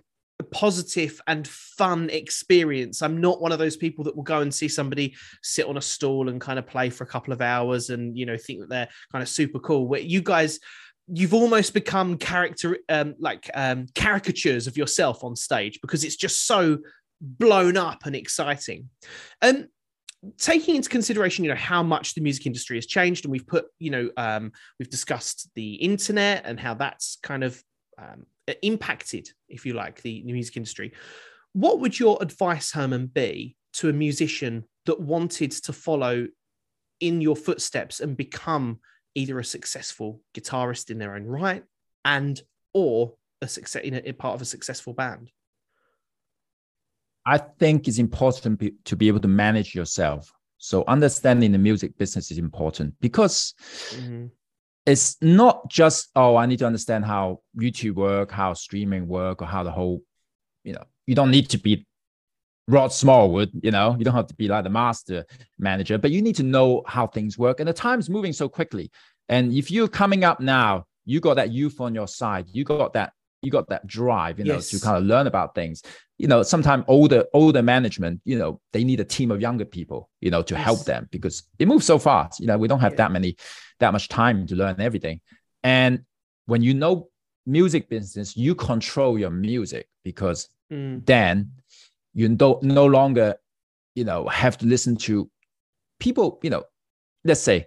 positive 0.52 1.20
and 1.26 1.48
fun 1.48 2.12
experience. 2.12 3.02
I'm 3.02 3.20
not 3.20 3.42
one 3.42 3.52
of 3.52 3.58
those 3.58 3.76
people 3.76 4.04
that 4.04 4.16
will 4.16 4.22
go 4.22 4.42
and 4.42 4.54
see 4.54 4.68
somebody 4.68 5.16
sit 5.42 5.66
on 5.66 5.78
a 5.78 5.82
stool 5.82 6.30
and 6.30 6.40
kind 6.40 6.60
of 6.60 6.68
play 6.68 6.92
for 6.92 7.04
a 7.04 7.08
couple 7.08 7.34
of 7.34 7.42
hours 7.42 7.90
and 7.90 8.16
you 8.16 8.28
know 8.28 8.38
think 8.38 8.60
that 8.60 8.70
they're 8.70 8.88
kind 9.12 9.24
of 9.24 9.30
super 9.30 9.58
cool. 9.58 9.88
Where 9.88 10.00
you 10.00 10.22
guys 10.22 10.60
you've 11.08 11.34
almost 11.34 11.74
become 11.74 12.18
character 12.18 12.78
um 12.90 13.16
like 13.18 13.50
um 13.56 13.88
caricatures 13.96 14.68
of 14.68 14.78
yourself 14.78 15.24
on 15.24 15.36
stage 15.36 15.80
because 15.82 16.04
it's 16.04 16.18
just 16.18 16.46
so 16.46 16.78
blown 17.22 17.78
up 17.78 18.06
and 18.06 18.16
exciting. 18.16 18.90
Um, 19.42 19.68
taking 20.38 20.76
into 20.76 20.90
consideration, 20.90 21.44
you 21.46 21.50
know, 21.50 21.58
how 21.58 21.84
much 21.84 22.14
the 22.14 22.22
music 22.22 22.46
industry 22.46 22.78
has 22.78 22.86
changed, 22.86 23.26
and 23.26 23.32
we've 23.32 23.48
put, 23.48 23.66
you 23.80 23.92
know, 23.92 24.10
um, 24.18 24.52
we've 24.80 24.90
discussed 24.90 25.50
the 25.56 25.76
internet 25.76 26.44
and 26.46 26.60
how 26.60 26.74
that's 26.74 27.18
kind 27.24 27.44
of 27.44 27.62
um, 27.98 28.26
impacted, 28.62 29.30
if 29.50 29.66
you 29.66 29.74
like, 29.74 30.02
the, 30.02 30.24
the 30.26 30.34
music 30.34 30.58
industry. 30.58 30.94
What 31.54 31.80
would 31.80 32.00
your 32.00 32.18
advice, 32.22 32.72
Herman, 32.72 33.08
be 33.08 33.56
to 33.74 33.90
a 33.90 33.94
musician 33.94 34.66
that 34.86 35.00
wanted 35.00 35.52
to 35.52 35.74
follow 35.74 36.28
in 37.00 37.22
your 37.22 37.36
footsteps 37.36 38.00
and 38.00 38.18
become 38.18 38.80
either 39.16 39.40
a 39.40 39.44
successful 39.44 40.22
guitarist 40.36 40.90
in 40.90 40.98
their 40.98 41.16
own 41.16 41.26
right 41.26 41.64
and 42.06 42.42
or 42.74 43.14
a 43.42 43.48
success 43.48 43.84
in 43.84 43.94
a, 43.96 44.02
a 44.06 44.12
part 44.12 44.36
of 44.36 44.42
a 44.42 44.46
successful 44.46 44.94
band? 44.94 45.32
I 47.28 47.38
think 47.38 47.88
it's 47.88 48.00
important 48.00 48.64
to 48.86 48.96
be 48.96 49.08
able 49.10 49.20
to 49.20 49.28
manage 49.28 49.76
yourself. 49.76 50.32
So 50.58 50.86
understanding 50.88 51.52
the 51.52 51.58
music 51.58 51.98
business 51.98 52.32
is 52.32 52.38
important 52.38 52.96
because 53.02 53.54
Mhm. 53.92 54.32
it's 54.86 55.18
not 55.22 55.70
just 55.70 56.10
oh 56.16 56.38
I 56.38 56.46
need 56.46 56.60
to 56.60 56.66
understand 56.66 57.04
how 57.06 57.42
YouTube 57.56 57.96
work, 57.96 58.32
how 58.32 58.54
streaming 58.54 59.08
work, 59.08 59.42
or 59.42 59.46
how 59.46 59.64
the 59.64 59.72
whole, 59.72 60.02
you 60.64 60.74
know, 60.74 60.86
you 61.06 61.16
don't 61.16 61.32
need 61.32 61.50
to 61.50 61.58
be 61.58 61.86
Rod 62.70 62.92
Smallwood, 62.92 63.52
you 63.62 63.72
know, 63.72 63.96
you 63.98 64.04
don't 64.06 64.14
have 64.14 64.28
to 64.28 64.36
be 64.36 64.48
like 64.48 64.64
the 64.64 64.70
master 64.70 65.26
manager, 65.58 65.98
but 65.98 66.12
you 66.12 66.22
need 66.22 66.36
to 66.36 66.44
know 66.44 66.84
how 66.86 67.08
things 67.08 67.38
work. 67.38 67.60
And 67.60 67.68
the 67.70 67.74
time's 67.74 68.10
moving 68.10 68.34
so 68.34 68.50
quickly. 68.50 68.90
And 69.30 69.54
if 69.54 69.70
you're 69.72 69.88
coming 69.88 70.24
up 70.24 70.40
now, 70.40 70.86
you 71.06 71.20
got 71.22 71.36
that 71.36 71.52
youth 71.52 71.80
on 71.80 71.96
your 71.96 72.08
side, 72.08 72.46
you 72.52 72.64
got 72.66 72.94
that 72.94 73.14
you 73.42 73.52
got 73.52 73.70
that 73.70 73.86
drive, 73.88 74.40
you 74.40 74.46
know, 74.46 74.60
to 74.60 74.80
kind 74.80 74.98
of 74.98 75.04
learn 75.04 75.28
about 75.28 75.54
things. 75.56 75.84
You 76.18 76.28
know, 76.28 76.44
sometimes 76.44 76.84
older 76.88 77.26
older 77.34 77.62
management, 77.62 78.22
you 78.26 78.38
know, 78.38 78.60
they 78.74 78.84
need 78.84 79.00
a 79.00 79.06
team 79.06 79.32
of 79.32 79.40
younger 79.42 79.66
people, 79.66 80.10
you 80.22 80.32
know, 80.32 80.42
to 80.44 80.56
help 80.56 80.86
them 80.86 81.08
because 81.12 81.44
it 81.60 81.68
moves 81.68 81.86
so 81.86 82.00
fast. 82.00 82.40
You 82.40 82.48
know, 82.48 82.58
we 82.58 82.68
don't 82.68 82.80
have 82.80 82.94
Yeah. 82.94 82.98
that 82.98 83.12
many 83.12 83.38
that 83.80 83.94
much 83.94 84.08
time 84.10 84.48
to 84.48 84.56
learn 84.56 84.82
everything. 84.82 85.22
And 85.64 86.04
when 86.48 86.62
you 86.64 86.74
know 86.74 87.10
music 87.46 87.90
business, 87.90 88.36
you 88.36 88.56
control 88.56 89.18
your 89.20 89.32
music 89.32 89.88
because 90.04 90.50
Mm. 90.70 91.06
then 91.06 91.52
you 92.14 92.28
don't 92.36 92.62
no 92.64 92.86
longer 92.86 93.36
you 93.96 94.04
know 94.04 94.28
have 94.28 94.58
to 94.58 94.66
listen 94.66 94.98
to 94.98 95.30
people 96.00 96.40
you 96.44 96.50
know 96.50 96.64
let's 97.24 97.40
say 97.42 97.66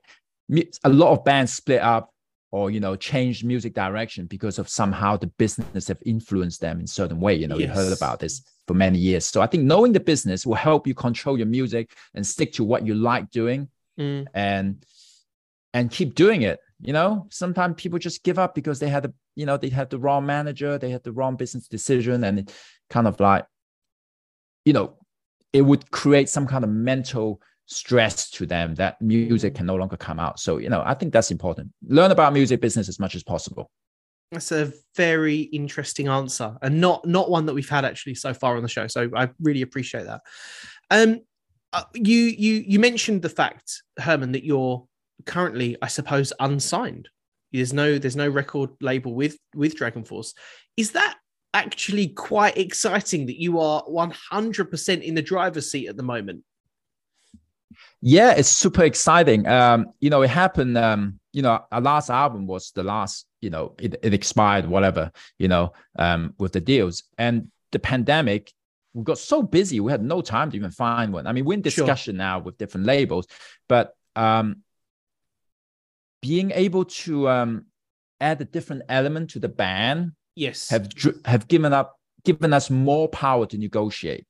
a 0.84 0.88
lot 0.88 1.12
of 1.12 1.24
bands 1.24 1.54
split 1.54 1.80
up 1.80 2.09
or 2.52 2.70
you 2.70 2.80
know 2.80 2.96
change 2.96 3.44
music 3.44 3.74
direction 3.74 4.26
because 4.26 4.58
of 4.58 4.68
somehow 4.68 5.16
the 5.16 5.28
business 5.38 5.88
have 5.88 5.98
influenced 6.04 6.60
them 6.60 6.80
in 6.80 6.86
certain 6.86 7.20
way 7.20 7.34
you 7.34 7.46
know 7.48 7.58
you 7.58 7.68
heard 7.68 7.92
about 7.92 8.18
this 8.18 8.42
for 8.66 8.74
many 8.74 8.98
years. 8.98 9.24
So 9.24 9.40
i 9.40 9.46
think 9.46 9.64
knowing 9.64 9.92
the 9.92 10.00
business 10.00 10.46
will 10.46 10.54
help 10.56 10.86
you 10.86 10.94
control 10.94 11.36
your 11.38 11.46
music 11.46 11.92
and 12.14 12.26
stick 12.26 12.52
to 12.54 12.64
what 12.64 12.86
you 12.86 12.94
like 12.94 13.30
doing 13.30 13.68
Mm. 13.98 14.26
and 14.32 14.84
and 15.74 15.90
keep 15.90 16.14
doing 16.14 16.42
it 16.42 16.58
you 16.82 16.92
know? 16.94 17.26
Sometimes 17.30 17.74
people 17.76 17.98
just 17.98 18.24
give 18.24 18.38
up 18.38 18.54
because 18.54 18.78
they 18.80 18.88
had 18.88 19.02
the 19.02 19.12
you 19.36 19.44
know 19.46 19.56
they 19.56 19.68
had 19.68 19.90
the 19.90 19.98
wrong 19.98 20.24
manager 20.26 20.78
they 20.78 20.90
had 20.90 21.02
the 21.04 21.12
wrong 21.12 21.36
business 21.36 21.68
decision 21.68 22.24
and 22.24 22.38
it 22.40 22.54
kind 22.88 23.06
of 23.06 23.20
like 23.20 23.44
you 24.64 24.72
know 24.72 24.96
it 25.52 25.62
would 25.62 25.90
create 25.90 26.28
some 26.28 26.46
kind 26.46 26.64
of 26.64 26.70
mental 26.70 27.40
stress 27.70 28.28
to 28.30 28.44
them 28.46 28.74
that 28.74 29.00
music 29.00 29.52
Mhm. 29.52 29.56
can 29.58 29.66
no 29.66 29.76
longer 29.76 29.96
come 29.96 30.18
out 30.18 30.40
so 30.40 30.58
you 30.58 30.68
know 30.68 30.82
i 30.84 30.92
think 30.92 31.12
that's 31.12 31.30
important 31.30 31.70
learn 31.86 32.10
about 32.10 32.32
music 32.32 32.60
business 32.60 32.88
as 32.88 32.98
much 32.98 33.14
as 33.14 33.22
possible 33.22 33.70
That's 34.32 34.52
a 34.52 34.72
very 34.96 35.40
interesting 35.60 36.06
answer, 36.08 36.56
and 36.62 36.80
not 36.80 37.04
not 37.06 37.30
one 37.30 37.46
that 37.46 37.54
we've 37.54 37.68
had 37.68 37.84
actually 37.84 38.14
so 38.14 38.32
far 38.32 38.56
on 38.56 38.62
the 38.62 38.68
show. 38.68 38.86
So 38.86 39.10
I 39.16 39.28
really 39.40 39.62
appreciate 39.62 40.04
that. 40.06 40.20
Um, 40.88 41.20
uh, 41.72 41.82
you 41.94 42.20
you 42.44 42.54
you 42.72 42.78
mentioned 42.78 43.22
the 43.22 43.28
fact, 43.40 43.82
Herman, 43.98 44.30
that 44.32 44.44
you're 44.44 44.86
currently, 45.26 45.76
I 45.82 45.88
suppose, 45.88 46.32
unsigned. 46.38 47.08
There's 47.52 47.72
no 47.72 47.98
there's 47.98 48.14
no 48.24 48.28
record 48.28 48.70
label 48.80 49.14
with 49.14 49.36
with 49.56 49.74
Dragon 49.74 50.04
Force. 50.04 50.32
Is 50.76 50.92
that 50.92 51.18
actually 51.52 52.08
quite 52.08 52.56
exciting 52.56 53.26
that 53.26 53.40
you 53.40 53.58
are 53.58 53.82
100% 53.88 55.02
in 55.02 55.14
the 55.16 55.22
driver's 55.22 55.68
seat 55.72 55.88
at 55.88 55.96
the 55.96 56.04
moment? 56.04 56.44
Yeah 58.00 58.32
it's 58.36 58.48
super 58.48 58.84
exciting. 58.84 59.46
Um 59.46 59.86
you 60.00 60.10
know 60.10 60.22
it 60.22 60.30
happened 60.30 60.76
um 60.78 61.20
you 61.32 61.42
know 61.42 61.64
our 61.70 61.80
last 61.80 62.10
album 62.10 62.46
was 62.46 62.72
the 62.72 62.82
last 62.82 63.26
you 63.40 63.50
know 63.50 63.74
it, 63.78 63.96
it 64.02 64.14
expired 64.14 64.66
whatever 64.66 65.12
you 65.38 65.48
know 65.48 65.72
um 65.98 66.34
with 66.38 66.52
the 66.52 66.60
deals. 66.60 67.04
And 67.18 67.50
the 67.72 67.78
pandemic 67.78 68.52
we 68.94 69.04
got 69.04 69.18
so 69.18 69.42
busy 69.42 69.78
we 69.80 69.92
had 69.92 70.02
no 70.02 70.20
time 70.20 70.50
to 70.50 70.56
even 70.56 70.70
find 70.70 71.12
one. 71.12 71.26
I 71.26 71.32
mean 71.32 71.44
we're 71.44 71.54
in 71.54 71.62
Sure. 71.62 71.70
discussion 71.86 72.16
now 72.16 72.40
with 72.40 72.58
different 72.58 72.86
labels 72.86 73.26
but 73.68 73.94
um 74.16 74.62
being 76.22 76.50
able 76.50 76.84
to 76.84 77.28
um 77.28 77.66
add 78.20 78.40
a 78.40 78.44
different 78.44 78.82
element 78.88 79.30
to 79.30 79.38
the 79.38 79.48
band 79.48 80.12
Yes. 80.36 80.70
have 80.70 80.88
have 81.24 81.48
given 81.48 81.72
up 81.72 81.98
given 82.24 82.52
us 82.52 82.70
more 82.70 83.08
power 83.08 83.46
to 83.46 83.56
negotiate. 83.58 84.26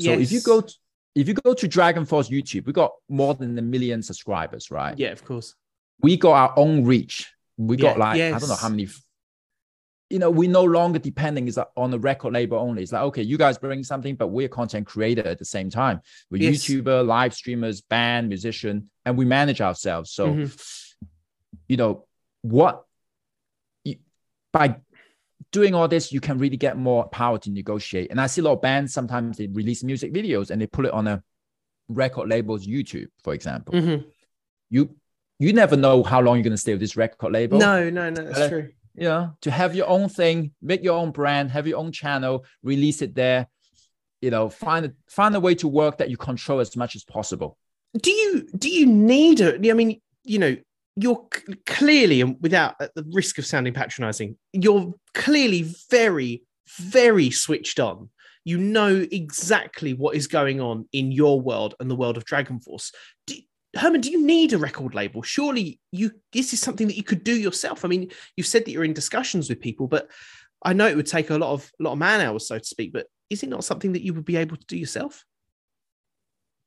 So 0.00 0.12
if 0.12 0.32
you 0.32 0.40
go 0.40 0.60
to, 0.62 0.74
if 1.14 1.28
you 1.28 1.34
go 1.34 1.54
to 1.54 1.68
Dragon 1.68 2.04
Force 2.04 2.28
YouTube, 2.28 2.66
we 2.66 2.72
got 2.72 2.92
more 3.08 3.34
than 3.34 3.58
a 3.58 3.62
million 3.62 4.02
subscribers, 4.02 4.70
right? 4.70 4.98
yeah, 4.98 5.10
of 5.10 5.24
course. 5.24 5.54
We 6.00 6.16
got 6.16 6.32
our 6.32 6.58
own 6.58 6.84
reach. 6.84 7.32
We 7.56 7.76
got 7.76 7.96
Yeah, 7.96 8.04
like 8.04 8.20
I 8.34 8.38
don't 8.38 8.48
know 8.48 8.54
how 8.56 8.68
many. 8.68 8.88
You 10.10 10.18
know, 10.18 10.30
we're 10.30 10.50
no 10.50 10.64
longer 10.64 10.98
depending 10.98 11.48
is 11.48 11.58
on 11.76 11.90
the 11.90 11.98
record 11.98 12.34
label 12.34 12.58
only. 12.58 12.82
It's 12.82 12.92
like 12.92 13.02
okay, 13.02 13.22
you 13.22 13.38
guys 13.38 13.56
bring 13.56 13.82
something, 13.84 14.14
but 14.14 14.28
we're 14.28 14.48
content 14.48 14.86
creator 14.86 15.26
at 15.26 15.38
the 15.38 15.44
same 15.44 15.70
time. 15.70 16.00
We're 16.30 16.42
Yes. 16.42 16.64
YouTuber, 16.64 17.06
live 17.06 17.32
streamers, 17.34 17.80
band, 17.80 18.28
musician, 18.28 18.90
and 19.04 19.16
we 19.16 19.24
manage 19.24 19.60
ourselves. 19.60 20.10
So, 20.10 20.34
Mhm. 20.34 20.94
you 21.68 21.76
know, 21.76 22.06
what 22.42 22.84
by 24.52 24.76
doing 25.52 25.74
all 25.74 25.86
this, 25.86 26.12
you 26.12 26.20
can 26.20 26.38
really 26.38 26.56
get 26.56 26.76
more 26.76 27.08
power 27.08 27.38
to 27.38 27.50
negotiate. 27.50 28.10
And 28.10 28.20
I 28.20 28.26
see 28.26 28.40
a 28.40 28.44
lot 28.44 28.54
of 28.54 28.62
bands 28.62 28.92
sometimes 28.92 29.36
they 29.36 29.46
release 29.48 29.84
music 29.84 30.12
videos 30.12 30.50
and 30.50 30.60
they 30.60 30.66
put 30.66 30.86
it 30.86 30.92
on 30.92 31.06
a 31.06 31.22
record 31.88 32.28
label's 32.28 32.66
YouTube, 32.66 33.08
for 33.22 33.34
example. 33.34 33.74
Mhm. 33.74 34.04
You 34.70 34.96
you 35.38 35.52
never 35.52 35.76
know 35.76 36.02
how 36.04 36.20
long 36.20 36.36
you're 36.36 36.44
gonna 36.44 36.56
stay 36.56 36.72
with 36.72 36.80
this 36.80 36.96
record 36.96 37.32
label. 37.32 37.58
No, 37.58 37.90
no, 37.90 38.10
no, 38.10 38.24
that's 38.24 38.38
Uh, 38.40 38.48
true. 38.48 38.68
Yeah, 38.94 39.30
to 39.40 39.50
have 39.50 39.74
your 39.74 39.88
own 39.88 40.08
thing, 40.08 40.52
make 40.60 40.82
your 40.84 40.96
own 40.98 41.10
brand, 41.12 41.50
have 41.50 41.66
your 41.66 41.78
own 41.78 41.92
channel, 41.92 42.44
release 42.62 43.00
it 43.02 43.14
there. 43.14 43.48
You 44.20 44.30
know, 44.30 44.48
find 44.48 44.86
a 44.86 44.92
find 45.08 45.34
a 45.34 45.40
way 45.40 45.54
to 45.56 45.68
work 45.68 45.98
that 45.98 46.10
you 46.10 46.16
control 46.16 46.60
as 46.60 46.76
much 46.76 46.94
as 46.96 47.04
possible. 47.04 47.58
do 48.00 48.10
you 48.10 48.46
do 48.56 48.68
you 48.70 48.86
need 48.86 49.40
it? 49.40 49.54
I 49.70 49.74
mean 49.74 50.00
you 50.24 50.38
know 50.38 50.56
you're 50.96 51.26
clearly 51.66 52.20
and 52.20 52.36
without 52.40 52.74
at 52.80 52.94
the 52.94 53.04
risk 53.12 53.38
of 53.38 53.46
sounding 53.46 53.72
patronizing 53.72 54.36
you're 54.52 54.92
clearly 55.14 55.74
very 55.90 56.42
very 56.78 57.30
switched 57.30 57.80
on. 57.80 58.08
You 58.44 58.58
know 58.58 59.06
exactly 59.10 59.94
what 59.94 60.16
is 60.16 60.26
going 60.26 60.60
on 60.60 60.88
in 60.92 61.12
your 61.12 61.40
world 61.40 61.74
and 61.78 61.90
the 61.90 61.96
world 61.96 62.16
of 62.16 62.24
dragon 62.24 62.60
force. 62.60 62.92
Do, 63.26 63.34
herman 63.76 64.00
do 64.00 64.10
you 64.10 64.24
need 64.24 64.52
a 64.52 64.58
record 64.58 64.94
label? 64.94 65.22
Surely 65.22 65.78
you 65.92 66.12
this 66.32 66.52
is 66.52 66.60
something 66.60 66.88
that 66.88 66.96
you 66.96 67.02
could 67.02 67.24
do 67.24 67.34
yourself. 67.34 67.84
I 67.84 67.88
mean 67.88 68.10
you've 68.36 68.46
said 68.46 68.64
that 68.64 68.72
you're 68.72 68.84
in 68.84 68.92
discussions 68.92 69.48
with 69.48 69.60
people 69.60 69.86
but 69.86 70.10
i 70.64 70.72
know 70.72 70.86
it 70.86 70.96
would 70.96 71.06
take 71.06 71.30
a 71.30 71.36
lot 71.36 71.52
of 71.52 71.70
a 71.80 71.82
lot 71.82 71.92
of 71.92 71.98
man 71.98 72.20
hours 72.20 72.46
so 72.46 72.56
to 72.56 72.64
speak 72.64 72.92
but 72.92 73.06
is 73.30 73.42
it 73.42 73.48
not 73.48 73.64
something 73.64 73.94
that 73.94 74.02
you 74.02 74.14
would 74.14 74.24
be 74.24 74.36
able 74.36 74.56
to 74.56 74.66
do 74.66 74.76
yourself? 74.76 75.24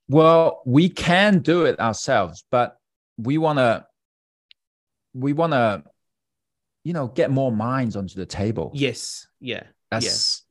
Well, 0.08 0.62
we 0.66 0.90
can 0.90 1.40
do 1.40 1.66
it 1.66 1.80
ourselves, 1.80 2.44
but 2.52 2.78
we 3.18 3.38
wanna 3.38 3.86
we 5.15 5.32
wanna, 5.34 5.84
you 6.84 6.93
know, 6.93 7.08
get 7.08 7.32
more 7.32 7.51
minds 7.51 7.95
onto 7.95 8.15
the 8.15 8.25
table. 8.25 8.71
yes 8.75 9.28
yeah 9.39 9.63
That's 9.89 10.43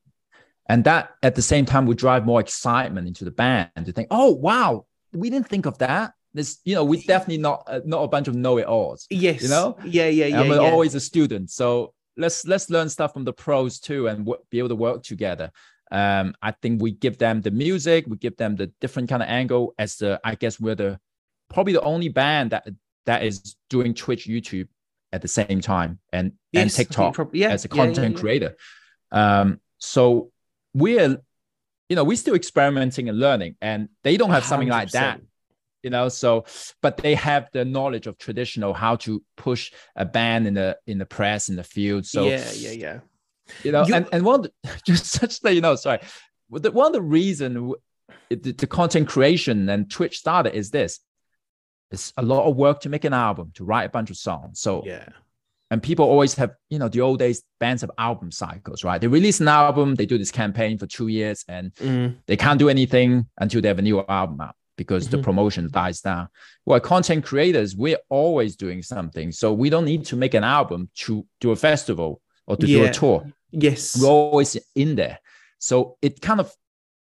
and 0.67 0.85
that 0.85 1.11
at 1.23 1.35
the 1.35 1.43
same 1.43 1.67
time 1.67 1.85
would 1.87 1.99
drive 1.99 2.25
more 2.25 2.41
excitement 2.41 3.07
into 3.07 3.25
the 3.25 3.31
band 3.31 3.69
to 3.85 3.93
think, 3.93 4.09
oh 4.11 4.31
wow, 4.33 4.87
we 5.13 5.29
didn't 5.29 5.49
think 5.49 5.67
of 5.67 5.77
that. 5.79 6.15
this, 6.35 6.59
you 6.65 6.75
know, 6.75 6.85
we 6.85 7.03
definitely 7.03 7.39
not 7.39 7.63
uh, 7.67 7.81
not 7.85 8.03
a 8.03 8.09
bunch 8.09 8.29
of 8.29 8.35
know-it-alls. 8.35 9.07
Yes. 9.09 9.43
You 9.43 9.49
know? 9.49 9.77
Yeah, 9.85 10.09
yeah, 10.09 10.27
yeah. 10.27 10.41
We're 10.43 10.61
yeah. 10.61 10.71
always 10.71 10.95
a 10.95 11.01
student. 11.01 11.51
So 11.51 11.95
let's 12.17 12.45
let's 12.47 12.69
learn 12.71 12.89
stuff 12.89 13.13
from 13.13 13.25
the 13.25 13.33
pros 13.33 13.79
too 13.79 14.09
and 14.09 14.19
w- 14.27 14.43
be 14.51 14.59
able 14.59 14.71
to 14.71 14.77
work 14.77 15.03
together. 15.03 15.51
Um, 15.91 16.35
I 16.43 16.51
think 16.51 16.83
we 16.83 16.91
give 16.93 17.19
them 17.19 17.41
the 17.41 17.53
music, 17.53 18.07
we 18.09 18.17
give 18.17 18.37
them 18.37 18.57
the 18.57 18.69
different 18.81 19.09
kind 19.09 19.23
of 19.23 19.29
angle 19.29 19.75
as 19.79 19.97
the 19.97 20.21
I 20.25 20.35
guess 20.35 20.59
we're 20.59 20.75
the 20.75 20.99
probably 21.53 21.75
the 21.75 21.83
only 21.83 22.09
band 22.09 22.51
that 22.51 22.67
that 23.07 23.25
is 23.25 23.57
doing 23.71 23.95
Twitch, 23.95 24.27
YouTube 24.27 24.69
at 25.13 25.23
the 25.23 25.29
same 25.29 25.61
time 25.61 25.99
and 26.13 26.33
Yes, 26.53 26.63
and 26.63 26.73
TikTok 26.73 27.15
prob- 27.15 27.35
yeah, 27.35 27.51
as 27.51 27.65
a 27.65 27.69
yeah, 27.69 27.75
yeah, 27.75 27.85
content 27.87 28.15
yeah. 28.17 28.21
creator. 28.21 28.57
Um, 29.13 29.61
so 29.79 30.31
we're 30.73 31.19
you 31.89 31.97
know 31.97 32.05
we're 32.05 32.17
still 32.17 32.35
experimenting 32.35 33.09
and 33.09 33.19
learning, 33.19 33.57
and 33.61 33.89
they 34.03 34.17
don't 34.17 34.31
have 34.31 34.45
something 34.45 34.69
like 34.69 34.91
that 34.91 35.21
you 35.85 35.91
know 35.91 36.09
so 36.09 36.45
but 36.81 36.97
they 36.97 37.15
have 37.15 37.49
the 37.53 37.65
knowledge 37.65 38.07
of 38.07 38.19
traditional 38.19 38.73
how 38.73 38.97
to 38.97 39.23
push 39.37 39.71
a 39.95 40.05
band 40.05 40.47
in 40.47 40.55
the 40.55 40.77
in 40.87 40.99
the 40.99 41.05
press 41.07 41.49
in 41.51 41.57
the 41.57 41.63
field 41.63 42.05
so 42.07 42.25
yeah, 42.27 42.51
yeah, 42.57 42.71
yeah. 42.71 42.99
you 43.63 43.71
know 43.71 43.87
You- 43.87 43.95
and, 43.97 44.09
and 44.11 44.25
one 44.25 44.43
the, 44.43 44.53
just 44.87 45.07
such 45.07 45.41
that 45.41 45.55
you 45.55 45.61
know 45.61 45.77
sorry 45.77 46.01
the, 46.51 46.73
one 46.73 46.87
of 46.87 46.93
the 46.95 47.03
reason 47.03 47.75
the, 48.31 48.37
the 48.53 48.67
content 48.67 49.09
creation 49.09 49.69
and 49.69 49.91
twitch 49.91 50.19
started 50.19 50.55
is 50.57 50.71
this 50.71 51.01
it's 51.91 52.13
a 52.17 52.23
lot 52.23 52.47
of 52.49 52.57
work 52.57 52.81
to 52.81 52.89
make 52.89 53.05
an 53.05 53.13
album 53.13 53.51
to 53.55 53.65
write 53.65 53.85
a 53.85 53.89
bunch 53.89 54.11
of 54.11 54.17
songs 54.17 54.61
so 54.61 54.83
Yeah. 54.85 55.09
and 55.71 55.83
people 55.83 56.05
always 56.07 56.35
have 56.35 56.53
you 56.71 56.79
know 56.79 56.89
the 56.89 57.01
old 57.01 57.19
days 57.19 57.43
bands 57.61 57.83
have 57.83 57.91
album 57.99 58.31
cycles 58.31 58.83
right 58.85 59.01
they 59.01 59.07
release 59.07 59.41
an 59.41 59.49
album 59.49 59.95
they 59.95 60.07
do 60.07 60.19
this 60.19 60.31
campaign 60.31 60.79
for 60.79 60.87
two 60.87 61.09
years 61.09 61.45
and 61.49 61.75
Mm, 61.77 62.17
they 62.27 62.37
can't 62.37 62.59
do 62.59 62.69
anything 62.69 63.27
until 63.39 63.61
they 63.61 63.69
have 63.69 63.79
a 63.79 63.83
new 63.83 64.01
album 64.09 64.41
out 64.41 64.57
because 64.77 65.09
the 65.09 65.19
Mhm. 65.19 65.23
promotion 65.23 65.69
dies 65.71 66.01
down. 66.01 66.27
Well, 66.67 66.81
content 66.81 67.25
creators, 67.25 67.77
we're 67.77 68.01
always 68.09 68.57
doing 68.57 68.83
something. 68.83 69.31
So 69.31 69.53
we 69.53 69.71
don't 69.71 69.85
need 69.85 70.05
to 70.07 70.17
make 70.17 70.35
an 70.35 70.43
album 70.43 70.91
to 71.05 71.25
do 71.41 71.53
a 71.53 71.57
festival 71.57 72.21
or 72.49 72.57
to 72.57 72.67
do 72.67 72.85
a 72.85 72.91
tour. 72.91 73.25
yes. 73.53 73.97
We're 73.97 74.09
always 74.09 74.57
in 74.75 74.97
there. 74.97 75.21
So 75.61 75.97
it 76.03 76.21
kind 76.21 76.41
of 76.41 76.53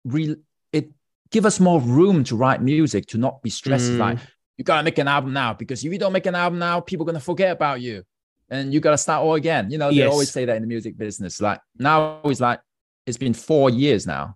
re- 0.04 0.36
it 0.74 0.90
give 1.30 1.46
us 1.46 1.62
more 1.62 1.80
room 1.80 2.26
to 2.26 2.36
write 2.36 2.62
music, 2.62 3.06
to 3.08 3.18
not 3.18 3.42
be 3.42 3.50
stressed. 3.50 3.92
Mm. 3.92 4.00
Like 4.00 4.20
you 4.62 4.64
gotta 4.64 4.84
make 4.84 5.00
an 5.00 5.08
album 5.08 5.34
now 5.34 5.56
because 5.56 5.84
if 5.84 5.92
you 5.92 5.98
don't 5.98 6.14
make 6.14 6.28
an 6.28 6.36
album 6.36 6.60
now, 6.60 6.80
people 6.80 7.04
are 7.04 7.10
gonna 7.12 7.20
forget 7.20 7.52
about 7.52 7.82
you. 7.82 8.04
And 8.48 8.72
you 8.72 8.80
gotta 8.80 8.98
start 8.98 9.24
all 9.24 9.34
again. 9.34 9.72
You 9.72 9.80
know, 9.80 9.90
they 9.90 9.96
Yes. 10.06 10.12
always 10.12 10.30
say 10.30 10.46
that 10.46 10.56
in 10.56 10.62
the 10.62 10.68
music 10.68 10.96
business. 10.98 11.42
Like 11.42 11.60
now 11.80 12.22
it's 12.26 12.40
like 12.40 12.60
it's 13.08 13.18
been 13.18 13.34
four 13.34 13.72
years 13.72 14.06
now. 14.06 14.36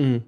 Mm. 0.00 0.22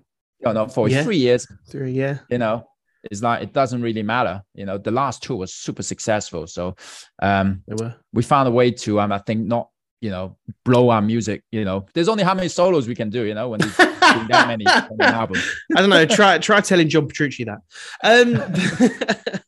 No, 0.44 0.50
no, 0.52 0.66
for 0.66 0.88
Yeah. 0.88 1.04
three 1.04 1.18
years 1.18 1.46
Three, 1.70 1.92
yeah. 1.92 2.18
you 2.28 2.38
know 2.38 2.66
it's 3.08 3.22
like 3.22 3.40
it 3.40 3.52
doesn't 3.52 3.82
really 3.82 4.02
matter 4.02 4.42
you 4.54 4.64
know 4.66 4.78
the 4.78 4.90
last 4.90 5.22
two 5.22 5.36
was 5.36 5.54
super 5.54 5.82
successful 5.92 6.44
so 6.48 6.74
um 7.22 7.62
They 7.68 7.74
were. 7.80 7.94
we 8.12 8.22
found 8.24 8.48
a 8.48 8.50
way 8.50 8.72
to 8.84 8.98
um 9.00 9.12
i 9.12 9.18
think 9.18 9.46
not 9.46 9.68
you 10.00 10.10
know 10.10 10.36
blow 10.64 10.88
our 10.90 11.00
music 11.02 11.44
you 11.52 11.64
know 11.64 11.86
there's 11.94 12.08
only 12.08 12.24
how 12.24 12.34
many 12.34 12.48
solos 12.48 12.88
we 12.88 12.96
can 12.96 13.08
do 13.10 13.22
you 13.24 13.34
know 13.34 13.48
when 13.50 13.60
that 14.28 14.48
many 14.48 14.64
I 15.76 15.80
don't 15.80 15.90
know. 15.90 16.06
Try 16.06 16.38
try 16.38 16.60
telling 16.60 16.88
John 16.88 17.06
Petrucci 17.06 17.44
that. 17.44 17.60
Um, 18.02 19.40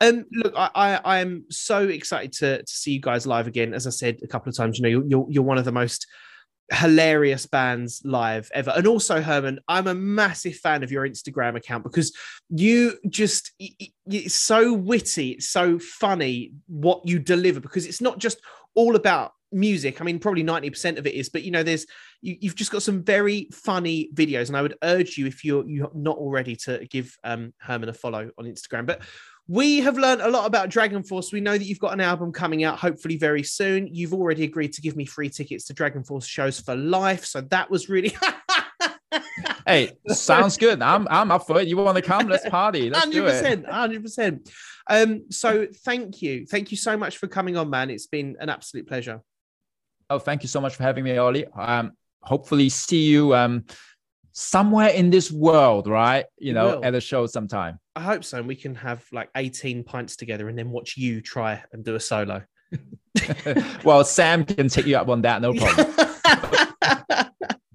um, 0.00 0.24
look, 0.32 0.54
I, 0.56 0.70
I 0.74 1.20
I'm 1.20 1.44
so 1.50 1.88
excited 1.88 2.32
to 2.34 2.58
to 2.58 2.72
see 2.72 2.92
you 2.92 3.00
guys 3.00 3.26
live 3.26 3.46
again. 3.46 3.74
As 3.74 3.86
I 3.86 3.90
said 3.90 4.18
a 4.22 4.26
couple 4.26 4.50
of 4.50 4.56
times, 4.56 4.78
you 4.78 4.82
know, 4.82 4.88
you're 4.88 5.06
you're, 5.06 5.26
you're 5.30 5.44
one 5.44 5.58
of 5.58 5.64
the 5.64 5.72
most 5.72 6.06
hilarious 6.72 7.46
bands 7.46 8.00
live 8.04 8.50
ever. 8.54 8.72
And 8.74 8.86
also, 8.86 9.20
Herman, 9.20 9.58
I'm 9.66 9.88
a 9.88 9.94
massive 9.94 10.54
fan 10.56 10.82
of 10.82 10.92
your 10.92 11.08
Instagram 11.08 11.56
account 11.56 11.82
because 11.82 12.16
you 12.48 12.96
just 13.08 13.52
it's 13.58 14.34
so 14.34 14.72
witty, 14.72 15.32
it's 15.32 15.48
so 15.48 15.78
funny 15.78 16.52
what 16.68 17.06
you 17.06 17.18
deliver 17.18 17.60
because 17.60 17.86
it's 17.86 18.00
not 18.00 18.18
just 18.18 18.40
all 18.74 18.96
about 18.96 19.32
music. 19.52 20.00
I 20.00 20.04
mean, 20.04 20.18
probably 20.18 20.44
90% 20.44 20.98
of 20.98 21.06
it 21.06 21.14
is, 21.14 21.28
but 21.28 21.42
you 21.42 21.50
know, 21.50 21.62
there's 21.62 21.86
you, 22.22 22.36
you've 22.40 22.54
just 22.54 22.70
got 22.70 22.82
some 22.82 23.02
very 23.02 23.48
funny 23.52 24.10
videos. 24.14 24.48
And 24.48 24.56
I 24.56 24.62
would 24.62 24.76
urge 24.82 25.16
you, 25.16 25.26
if 25.26 25.44
you're 25.44 25.68
you're 25.68 25.90
not 25.94 26.16
already, 26.16 26.56
to 26.56 26.86
give 26.86 27.16
um 27.24 27.52
Herman 27.58 27.88
a 27.88 27.92
follow 27.92 28.30
on 28.38 28.44
Instagram. 28.44 28.86
But 28.86 29.02
we 29.48 29.80
have 29.80 29.98
learned 29.98 30.20
a 30.20 30.30
lot 30.30 30.46
about 30.46 30.68
Dragon 30.68 31.02
Force. 31.02 31.32
We 31.32 31.40
know 31.40 31.58
that 31.58 31.64
you've 31.64 31.80
got 31.80 31.92
an 31.92 32.00
album 32.00 32.32
coming 32.32 32.62
out, 32.62 32.78
hopefully 32.78 33.16
very 33.16 33.42
soon. 33.42 33.88
You've 33.92 34.14
already 34.14 34.44
agreed 34.44 34.72
to 34.74 34.80
give 34.80 34.96
me 34.96 35.04
free 35.04 35.28
tickets 35.28 35.64
to 35.66 35.74
Dragon 35.74 36.04
Force 36.04 36.26
shows 36.26 36.60
for 36.60 36.76
life. 36.76 37.24
So 37.24 37.40
that 37.40 37.70
was 37.70 37.88
really 37.88 38.16
hey 39.66 39.92
sounds 40.08 40.56
good 40.56 40.80
i'm 40.82 41.06
i'm 41.10 41.30
up 41.30 41.46
for 41.46 41.60
it 41.60 41.68
you 41.68 41.76
want 41.76 41.96
to 41.96 42.02
come 42.02 42.28
let's 42.28 42.48
party 42.48 42.90
let's 42.90 43.10
do 43.10 43.26
it 43.26 43.64
100%, 43.64 43.68
100%. 43.68 44.50
Um, 44.90 45.24
so 45.30 45.66
thank 45.84 46.20
you. 46.20 46.44
Thank 46.44 46.70
you 46.70 46.76
so 46.76 46.96
much 46.96 47.16
for 47.16 47.28
coming 47.28 47.56
on, 47.56 47.70
man. 47.70 47.88
It's 47.88 48.08
been 48.08 48.36
an 48.40 48.48
absolute 48.50 48.86
pleasure. 48.86 49.22
oh 50.10 50.18
thank 50.18 50.42
you 50.42 50.48
so 50.48 50.60
much 50.60 50.74
for 50.74 50.82
having 50.82 51.04
me 51.04 51.16
ollie 51.16 51.46
um 51.54 51.92
hopefully 52.22 52.68
see 52.68 53.04
you 53.06 53.32
um 53.32 53.64
somewhere 54.32 54.88
in 54.88 55.08
this 55.10 55.30
world 55.30 55.86
right 55.86 56.24
you 56.38 56.52
know 56.52 56.76
will. 56.76 56.84
at 56.84 56.94
a 56.96 57.00
show 57.00 57.26
sometime 57.26 57.78
I 57.96 58.02
hope 58.02 58.24
so. 58.24 58.38
And 58.38 58.48
we 58.48 58.56
can 58.56 58.74
have 58.76 59.04
like 59.12 59.28
18 59.36 59.84
pints 59.84 60.16
together 60.16 60.48
and 60.48 60.56
then 60.58 60.70
watch 60.70 60.96
you 60.96 61.20
try 61.20 61.62
and 61.72 61.84
do 61.84 61.96
a 61.96 62.00
solo. 62.00 62.42
well 63.84 64.04
sam 64.04 64.44
can 64.44 64.68
take 64.68 64.86
you 64.86 64.96
up 64.96 65.08
on 65.08 65.22
that 65.22 65.42
no 65.42 65.52
problem 65.62 65.99